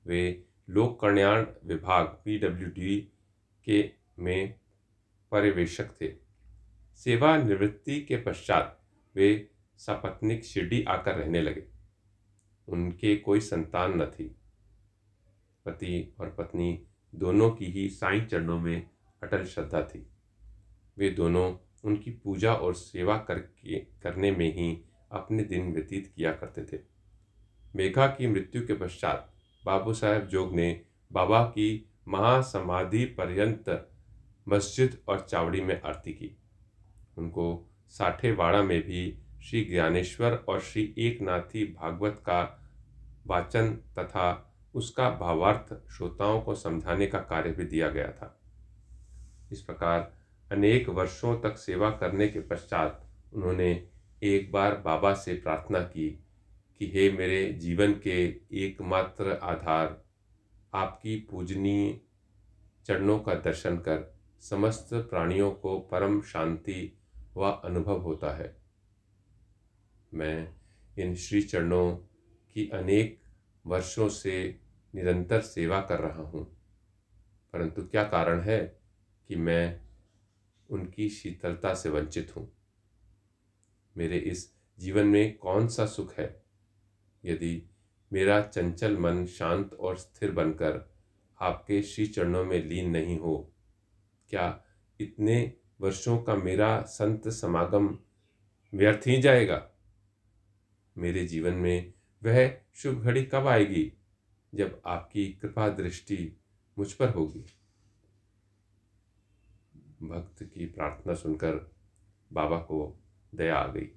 वे 0.07 0.45
लोक 0.71 1.01
कल्याण 1.01 1.47
विभाग 1.64 2.07
पीडब्ल्यूडी 2.07 3.01
के 3.64 3.90
में 4.19 4.61
पर्यवेक्षक 5.31 6.01
थे। 6.01 6.12
सेवानिवृत्ति 6.95 8.01
के 8.01 8.16
पश्चात 8.16 8.81
वे 9.16 9.51
सपत्निक 9.77 10.45
शिरडी 10.45 10.83
आकर 10.83 11.14
रहने 11.14 11.43
लगे। 11.43 11.64
उनके 12.69 13.16
कोई 13.16 13.40
संतान 13.40 14.03
न 14.03 14.07
थी। 14.07 14.37
पति 15.64 16.14
और 16.21 16.35
पत्नी 16.38 16.87
दोनों 17.14 17.51
की 17.51 17.64
ही 17.64 17.88
साईं 17.88 18.27
चरणों 18.27 18.61
में 18.61 18.90
अटल 19.23 19.45
श्रद्धा 19.45 19.83
थी। 19.83 20.07
वे 20.99 21.11
दोनों 21.11 21.57
उनकी 21.85 22.11
पूजा 22.11 22.55
और 22.55 22.75
सेवा 22.75 23.19
करके, 23.19 23.79
करने 23.79 24.31
में 24.31 24.55
ही 24.55 24.85
अपने 25.12 25.44
दिन 25.44 25.73
व्यतीत 25.73 26.12
किया 26.16 26.33
करते 26.33 26.64
थे। 26.64 26.81
मेघा 27.77 28.07
की 28.07 28.27
मृत्यु 28.27 28.66
के 28.66 28.75
पश्चात 28.75 29.33
बाबू 29.64 29.92
साहेब 29.92 30.27
जोग 30.27 30.55
ने 30.55 30.85
बाबा 31.12 31.44
की 31.44 31.90
महासमाधि 32.09 33.05
पर्यंत 33.05 33.88
मस्जिद 34.49 34.99
और 35.09 35.27
चावड़ी 35.31 35.61
में 35.61 35.83
आरती 35.83 36.12
की। 36.12 36.37
उनको 37.18 37.70
साठेवाड़ा 37.88 38.62
में 38.62 38.83
भी 38.83 39.18
श्री 39.42 39.64
ज्ञानेश्वर 39.64 40.35
और 40.49 40.61
श्री 40.61 40.94
एकनाथी 40.99 41.64
भागवत 41.64 42.18
का 42.18 42.70
वाचन 43.27 43.75
तथा 43.99 44.55
उसका 44.75 45.11
भावार्थ 45.11 45.90
श्रोताओं 45.92 46.40
को 46.40 46.55
समझाने 46.55 47.07
का 47.07 47.18
कार्य 47.18 47.51
भी 47.51 47.64
दिया 47.64 47.88
गया 47.88 48.09
था। 48.09 48.40
इस 49.53 49.61
प्रकार 49.61 50.12
अनेक 50.53 50.88
वर्षों 50.88 51.40
तक 51.40 51.57
सेवा 51.59 51.90
करने 51.90 52.29
के 52.29 52.40
पश्चात 52.40 53.07
उन्होंने 53.33 53.88
एक 54.22 54.52
बार 54.52 54.76
बाबा 54.76 55.14
से 55.14 55.35
प्रार्थना 55.35 55.80
की 55.80 56.24
कि 56.78 56.87
हे 56.87 57.12
मेरे 57.12 57.52
जीवन 57.52 57.92
के 57.92 58.40
एकमात्र 58.52 59.33
आधार, 59.33 60.04
आपकी 60.74 61.16
पूजनीय 61.16 62.00
चरणों 62.87 63.20
का 63.20 63.35
दर्शन 63.35 63.76
कर, 63.76 64.14
समस्त 64.40 64.88
प्राणियों 64.92 65.50
को 65.50 65.80
परम 65.80 66.22
शांति 66.22 66.98
व 67.37 67.50
अनुभव 67.50 68.00
होता 68.00 68.37
है। 68.37 68.56
मैं 70.14 70.54
इन 70.98 71.14
श्री 71.14 71.42
चरणों 71.42 71.96
की 72.54 72.68
अनेक 72.68 73.22
वर्षों 73.66 74.09
से 74.09 74.61
निरंतर 74.94 75.40
सेवा 75.40 75.80
कर 75.80 76.00
रहा 76.00 76.22
हूँ। 76.22 76.56
परंतु 77.52 77.83
क्या 77.83 78.04
कारण 78.04 78.40
है 78.40 78.80
कि 79.28 79.37
मैं 79.37 79.80
उनकी 80.70 81.09
शीतलता 81.09 81.74
से 81.74 81.88
वंचित 81.88 82.37
हूँ? 82.37 82.60
मेरे 83.96 84.18
इस 84.18 84.55
जीवन 84.79 85.07
में 85.07 85.38
कौन 85.38 85.68
सा 85.68 85.87
सुख 85.87 86.18
है? 86.18 86.42
यदि 87.24 87.70
मेरा 88.12 88.42
चंचल 88.42 88.98
मन 88.98 89.26
शांत 89.26 89.74
और 89.74 89.96
स्थिर 89.96 90.31
बनकर 90.31 90.94
आपके 91.40 91.83
श्री 91.83 92.07
चरणों 92.07 92.44
में 92.44 92.64
लीन 92.64 92.90
नहीं 92.90 93.18
हो, 93.18 93.53
क्या 94.29 94.64
इतने 95.00 95.57
वर्षों 95.81 96.22
का 96.22 96.35
मेरा 96.35 96.83
संत 96.83 97.29
समागम 97.29 97.98
व्यर्थ 98.74 99.07
ही 99.07 99.22
जाएगा? 99.22 99.70
मेरे 100.98 101.26
जीवन 101.26 101.55
में 101.55 101.94
वह 102.22 102.61
शुभ 102.74 103.03
घड़ी 103.03 103.24
कब 103.24 103.46
आएगी 103.46 103.92
जब 104.55 104.83
आपकी 104.87 105.33
कृपा 105.33 105.68
दृष्टि 105.68 106.40
मुझ 106.79 106.92
पर 106.92 107.09
होगी? 107.09 107.46
भक्त 110.03 110.42
की 110.42 110.66
प्रार्थना 110.66 111.14
सुनकर 111.14 111.74
बाबा 112.33 112.59
को 112.59 113.03
दया 113.35 113.57
आ 113.57 113.66
गई। 113.66 113.88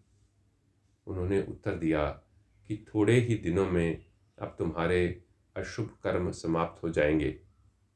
उन्होंने 1.08 1.42
उत्तर 1.42 1.76
दिया 1.76 2.10
कि 2.68 2.86
थोड़े 2.96 3.20
ही 3.20 3.36
दिनों 3.36 3.72
में 3.72 4.06
अब 4.40 4.56
तुम्हारे 4.60 5.24
अशुभ 5.56 5.98
कर्म 6.04 6.32
समाप्त 6.32 6.84
हो 6.84 6.90
जाएँगे 6.90 7.32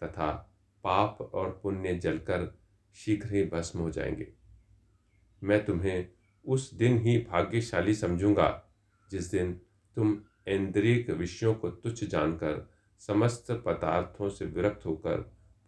तथा 0.03 0.53
पाप 0.83 1.21
और 1.21 1.59
पुण्य 1.63 1.95
जलकर 1.95 2.57
शीघ्र 2.95 3.35
ही 3.35 3.43
भस्म 3.43 3.79
हो 3.79 3.91
जाएँगे। 3.91 4.33
मैं 5.43 5.65
तुम्हें 5.65 6.09
उस 6.45 6.73
दिन 6.73 6.97
ही 6.97 7.17
भाग्यशाली 7.17 7.93
समझूँगा 7.93 8.63
जिस 9.11 9.31
दिन 9.31 9.61
तुम 9.95 10.21
इंद्रिय 10.47 11.13
विषयों 11.13 11.55
को 11.55 11.69
तुच्छ 11.69 12.03
जानकर, 12.03 12.69
समस्त 12.99 13.51
पदार्थों 13.51 14.29
से 14.29 14.45
विरक्त 14.45 14.85
होकर, 14.85 15.17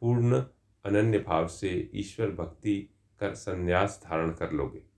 पूर्ण 0.01 0.43
अनन्य 0.85 1.19
भाव 1.19 1.47
से 1.47 1.91
ईश्वर 1.95 2.31
भक्ति 2.31 2.89
कर 3.19 3.33
संन्यास 3.33 4.01
धारण 4.03 4.31
कर 4.31 4.51
लोगे। 4.51 4.88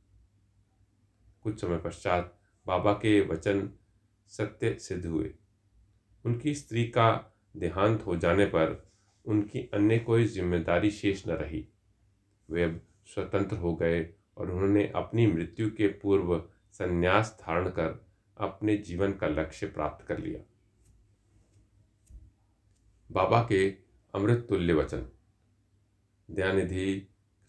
कुछ 1.44 1.62
समय 1.62 1.78
पश्चात 1.78 2.38
बाबा 2.66 2.94
के 2.94 3.20
वचन 3.22 3.70
सत्य 4.32 4.74
सिद्ध 4.80 5.06
हुए। 5.06 5.34
उनकी 6.26 6.54
स्त्री 6.56 6.84
का 6.88 7.10
देहांत 7.58 8.06
हो 8.06 8.16
जाने 8.16 8.46
पर 8.46 8.92
उनकी 9.26 9.70
अन्य 9.74 9.98
कोई 10.00 10.26
ज़िम्मेदारी 10.26 10.92
शेष 10.92 11.28
न 11.28 11.32
रही। 11.32 11.68
वे 12.50 12.64
अब 12.64 12.80
स्वतंत्र 13.06 13.56
हो 13.56 13.76
गए 13.76 14.02
और 14.38 14.52
उन्होंने 14.52 14.88
अपनी 14.96 15.28
मृत्यु 15.28 15.70
के 15.70 15.88
पूर्व 15.88 16.38
संन्यास 16.72 17.38
धारण 17.42 17.70
कर 17.70 18.06
अपने 18.38 18.78
जीवन 18.78 19.14
का 19.14 19.28
लक्ष्य 19.28 19.68
प्राप्त 19.68 20.06
कर 20.08 20.18
लिया। 20.18 20.40
बाबा 23.10 23.42
के 23.44 23.68
अमृत 24.14 24.46
तुल्य 24.50 24.74
वचन। 24.74 25.06
दयानिधि, 26.30 27.00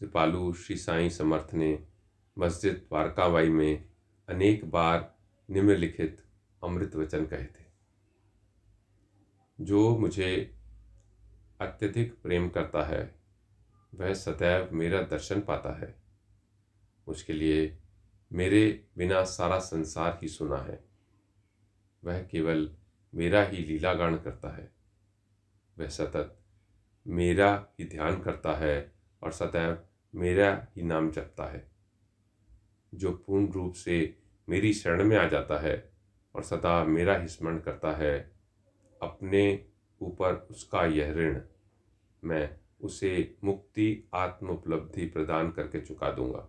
कृपालु, 0.00 0.52
श्री 0.52 0.76
साई 0.76 1.10
समर्थ 1.10 1.54
ने 1.54 1.72
मस्जिद 2.38 2.74
द्वारकाबाई 2.74 3.48
में 3.48 3.88
अनेक 4.28 4.70
बार 4.70 5.18
निम्नलिखित 5.50 6.24
अमृत 6.64 6.96
वचन 6.96 7.26
कहे 7.26 7.46
थे। 7.46 7.64
जो 9.60 9.98
मुझे 9.98 10.58
अत्यधिक 11.60 12.22
प्रेम 12.22 12.48
करता 12.48 12.82
है, 12.82 13.14
वह 13.94 14.14
सदैव 14.14 14.68
मेरा 14.72 15.02
दर्शन 15.02 15.40
पाता 15.40 15.78
है। 15.78 16.02
उसके 17.06 17.32
लिए 17.32 17.78
मेरे 18.32 18.88
बिना 18.98 19.24
सारा 19.24 19.58
संसार 19.58 20.18
ही 20.22 20.28
सुना 20.28 20.56
है। 20.56 20.84
वह 22.04 22.22
केवल 22.22 22.76
मेरा 23.14 23.42
ही 23.42 23.56
लीलागान 23.56 24.18
करता 24.18 24.56
है। 24.56 24.72
वह 25.78 25.88
सतत 25.88 26.38
मेरा 27.06 27.66
ही 27.80 27.88
ध्यान 27.88 28.22
करता 28.22 28.52
है 28.52 28.92
और 29.22 29.32
सदैव 29.32 29.84
मेरा 30.14 30.68
ही 30.76 30.82
नाम 30.82 31.10
जपता 31.10 31.44
है। 31.44 31.71
जो 32.94 33.12
पूर्ण 33.12 33.52
रूप 33.52 33.74
से 33.74 34.16
मेरी 34.48 34.72
शरण 34.72 35.04
में 35.04 35.16
आ 35.16 35.28
जाता 35.28 35.60
है 35.60 35.92
और 36.34 36.42
सदा 36.42 36.84
मेरा 36.84 37.16
ही 37.16 37.28
स्मरण 37.28 37.58
करता 37.58 37.92
है, 37.92 38.32
अपने 39.02 39.64
ऊपर 40.00 40.34
उसका 40.34 40.84
यह 40.84 41.12
ऋण 41.12 41.40
मैं 42.24 42.56
उसे 42.80 43.36
मुक्ति 43.44 44.08
आत्म 44.14 44.48
उपलब्धि 44.48 45.06
प्रदान 45.06 45.50
करके 45.50 45.80
चुका 45.80 46.10
दूँगा। 46.10 46.48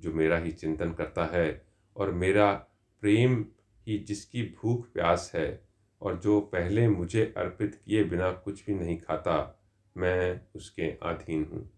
जो 0.00 0.12
मेरा 0.12 0.38
ही 0.38 0.52
चिंतन 0.52 0.92
करता 0.92 1.24
है 1.24 1.66
और 1.96 2.12
मेरा 2.12 2.52
प्रेम 3.00 3.46
ही 3.86 3.98
जिसकी 3.98 4.42
भूख 4.42 4.92
प्यास 4.92 5.32
है 5.34 5.68
और 6.02 6.18
जो 6.18 6.40
पहले 6.40 6.88
मुझे 6.88 7.34
अर्पित 7.36 7.82
किए 7.84 8.04
बिना 8.04 8.32
कुछ 8.32 8.66
भी 8.66 8.74
नहीं 8.74 8.98
खाता, 8.98 9.62
मैं 9.96 10.40
उसके 10.54 10.82
अधीन 10.82 11.44
हूँ। 11.44 11.70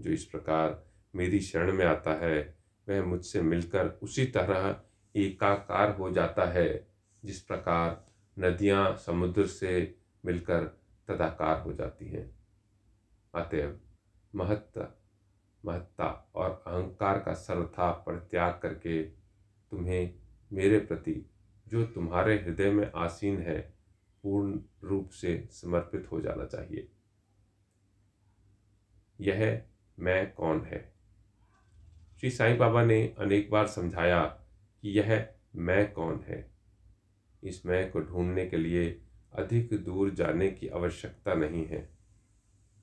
जो 0.00 0.10
इस 0.10 0.24
प्रकार 0.24 0.87
मेरी 1.14 1.40
शरण 1.40 1.72
में 1.72 1.86
आता 1.86 2.12
है। 2.12 2.58
वह 2.88 3.04
मुझसे 3.04 3.42
मिलकर 3.42 3.88
उसी 3.88 4.26
तरह 4.26 4.82
एकाकार 5.16 5.90
हो 5.90 6.10
जाता 6.10 6.44
है, 6.44 6.88
जिस 7.24 7.42
प्रकार 7.42 8.06
नदियाँ 8.38 8.96
समुद्र 8.96 9.46
से 9.46 9.98
मिलकर 10.24 10.64
तदाकार 11.08 11.60
हो 11.60 11.72
जाती 11.72 12.08
हैं। 12.08 12.38
अतएव 13.34 13.80
महत्व 14.34 14.88
महत्ता 15.64 16.30
और 16.34 16.64
अहंकार 16.66 17.18
का 17.18 17.34
सर्वथा 17.34 17.92
परित्याग 17.92 18.60
करके 18.62 19.02
तुम्हें 19.70 20.14
मेरे 20.52 20.78
प्रति, 20.78 21.30
जो 21.68 21.84
तुम्हारे 21.86 22.34
हृदय 22.34 22.70
में 22.70 22.92
आसीन 22.94 23.40
है, 23.40 23.74
पूर्ण 24.22 24.60
रूप 24.82 25.10
से 25.10 25.48
समर्पित 25.52 26.08
हो 26.12 26.20
जाना 26.20 26.44
चाहिए। 26.44 26.88
यह 29.20 29.62
मैं 29.98 30.32
कौन 30.32 30.64
है? 30.64 30.97
श्री 32.20 32.30
साईं 32.30 32.58
बाबा 32.58 32.84
ने 32.84 33.14
अनेक 33.18 33.50
बार 33.50 33.66
समझाया 33.66 34.24
कि 34.82 34.98
यह 34.98 35.28
मैं 35.56 35.92
कौन 35.92 36.24
है? 36.28 36.50
इस 37.44 37.66
मैं 37.66 37.90
को 37.90 38.00
ढूँढने 38.00 38.46
के 38.46 38.56
लिए 38.56 39.02
अधिक 39.32 39.84
दूर 39.84 40.10
जाने 40.10 40.50
की 40.50 40.68
आवश्यकता 40.68 41.34
नहीं 41.34 41.66
है। 41.66 41.88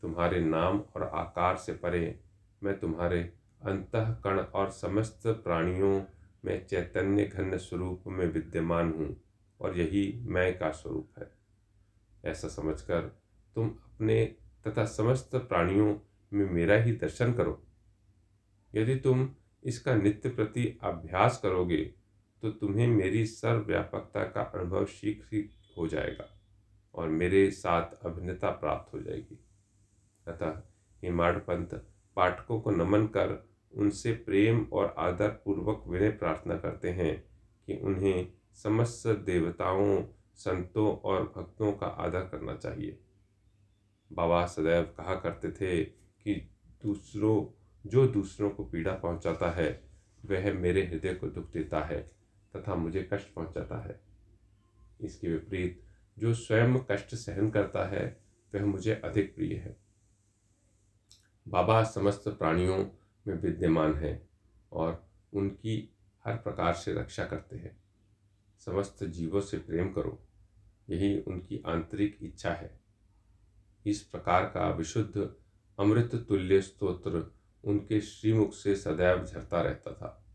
तुम्हारे 0.02 0.40
नाम 0.40 0.80
और 0.80 1.04
आकार 1.04 1.58
से 1.58 1.74
परे 1.74 2.20
मैं 2.64 2.80
तुम्हारे 2.80 3.34
अंतकण 3.62 4.40
और 4.40 4.70
समस्त 4.70 5.22
प्राणियों 5.28 6.04
में 6.46 6.66
चैतन्य 6.66 7.26
घन 7.26 7.58
स्वरूप 7.58 8.04
में 8.08 8.28
विद्यमान 8.28 8.92
हूँ 8.92 9.22
और 9.62 9.78
यही 9.78 10.22
मैं 10.26 10.60
का 10.60 10.72
स्वरूप 10.72 11.10
है। 11.18 11.32
ऐसा 12.26 12.48
समझकर 12.48 13.02
तुम 13.56 13.68
अपने 13.70 14.36
तथा 14.68 14.86
समस्त 14.86 15.30
प्राणियों 15.36 15.96
में 16.34 16.50
मेरा 16.50 16.76
ही 16.76 16.92
दर्शन 16.92 17.34
करो। 17.34 17.62
यदि 18.76 18.96
तुम 18.96 19.30
इसका 19.64 19.96
नित्य 19.96 20.30
प्रति 20.30 20.78
अभ्यास 20.84 21.40
करोगे 21.44 21.84
तो 22.44 22.50
तुम्हें 22.52 22.88
मेरी 22.88 23.26
सर्वव्यापकता 23.26 24.24
का 24.24 24.42
अनुभव 24.42 24.86
शीघ्र 24.86 25.26
ही 25.34 25.50
हो 25.78 25.88
जाएगा 25.88 26.30
और 26.96 27.10
मेरे 27.10 27.50
साथ 27.52 28.06
अभिन्नता 28.06 28.50
प्राप्त 28.50 28.94
हो 28.94 29.00
जाएगी। 29.00 29.40
अतः 30.28 30.62
हिमाड़ 31.04 31.38
पंत 31.38 31.74
पाठकों 32.16 32.60
को 32.62 32.72
नमन 32.72 33.06
कर 33.08 33.50
उनसे 33.74 34.12
प्रेम 34.14 34.64
और 34.74 34.96
आदर 34.98 35.30
पूर्वक 35.46 35.84
विनय 35.88 36.10
प्रार्थना 36.10 36.58
करते 36.58 36.90
हैं 36.90 37.24
कि 37.68 37.78
उन्हें 37.78 38.28
समस्त 38.54 39.08
देवताओं, 39.08 40.04
संतों 40.36 40.96
और 40.98 41.34
भक्तों 41.38 41.72
का 41.74 41.88
आदर 41.88 42.22
करना 42.22 42.56
चाहिए। 42.56 43.00
बाबा 44.12 44.46
सदैव 44.46 44.84
कहा 44.84 45.16
करते 45.16 45.52
थे 45.52 45.84
कि 45.84 46.36
दूसरों 46.84 47.55
जो 47.86 48.08
दूसरों 48.08 48.50
को 48.50 48.64
पीड़ा 48.64 48.94
पहुंचाता 48.94 49.52
है, 49.52 49.90
वह 50.26 50.54
मेरे 50.54 50.86
हृदय 50.86 51.14
को 51.14 51.28
दुख 51.28 51.52
देता 51.52 51.80
है 51.80 52.12
तथा 52.56 52.76
मुझे 52.76 53.10
कष्ट 53.14 53.34
पहुंचाता 53.34 53.78
है। 53.88 54.02
इसके 55.02 55.30
विपरीत, 55.30 55.84
जो 56.20 56.34
स्वयं 56.34 56.80
कष्ट 56.92 57.16
सहन 57.16 57.50
करता 57.50 57.86
है, 57.86 58.22
वह 58.56 58.66
मुझे 58.66 58.94
अधिक 58.94 59.36
प्रिय 59.36 59.56
है। 59.56 59.78
बाबा 61.48 61.84
समस्त 61.84 62.24
प्राणियों 62.28 62.86
में 63.28 63.36
विद्यमान 63.36 63.96
है 63.96 64.30
और 64.72 65.08
उनकी 65.34 65.96
हर 66.26 66.36
प्रकार 66.36 66.74
से 66.74 66.94
रक्षा 66.94 67.26
करते 67.26 67.56
हैं। 67.56 67.84
समस्त 68.60 69.04
जीवों 69.04 69.42
से 69.42 69.58
प्रेम 69.58 69.94
करो, 69.94 70.28
यही 70.90 71.20
उनकी 71.20 71.64
आंतरिक 71.66 72.18
इच्छा 72.22 72.54
है। 72.54 72.80
इस 73.86 74.02
प्रकार 74.02 74.46
का 74.46 74.70
विशुद्ध 74.70 75.36
अमृत 75.80 76.16
तुल्य 76.16 76.62
स्तोत्र 76.62 77.35
उनके 77.66 78.02
श्रीमुख 78.02 78.54
से 78.54 78.76
सदैव 78.76 79.26
झरता 79.26 79.62
रहता 79.62 79.92
था। 79.92 80.26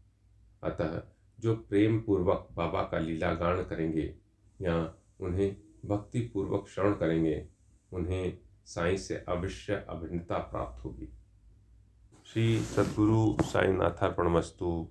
अतः 0.62 1.02
जो 1.40 1.54
प्रेम 1.54 2.00
पूर्वक 2.00 2.48
बाबा 2.52 2.82
का 2.82 2.98
लीला 2.98 3.34
गान 3.34 3.64
करेंगे 3.64 4.14
या 4.62 4.94
उन्हें 5.20 5.56
भक्ति 5.86 6.20
पूर्वक 6.20 6.68
श्रवण 6.68 6.94
करेंगे, 6.94 7.46
उन्हें 7.92 8.38
साईं 8.64 8.96
से 8.96 9.24
अवश्य 9.28 9.86
अभिन्नता 9.88 10.38
प्राप्त 10.38 10.84
होगी। 10.84 11.08
श्री 12.26 12.60
सद्गुरु 12.60 13.36
साईनाथार्पणमस्तु 13.42 14.88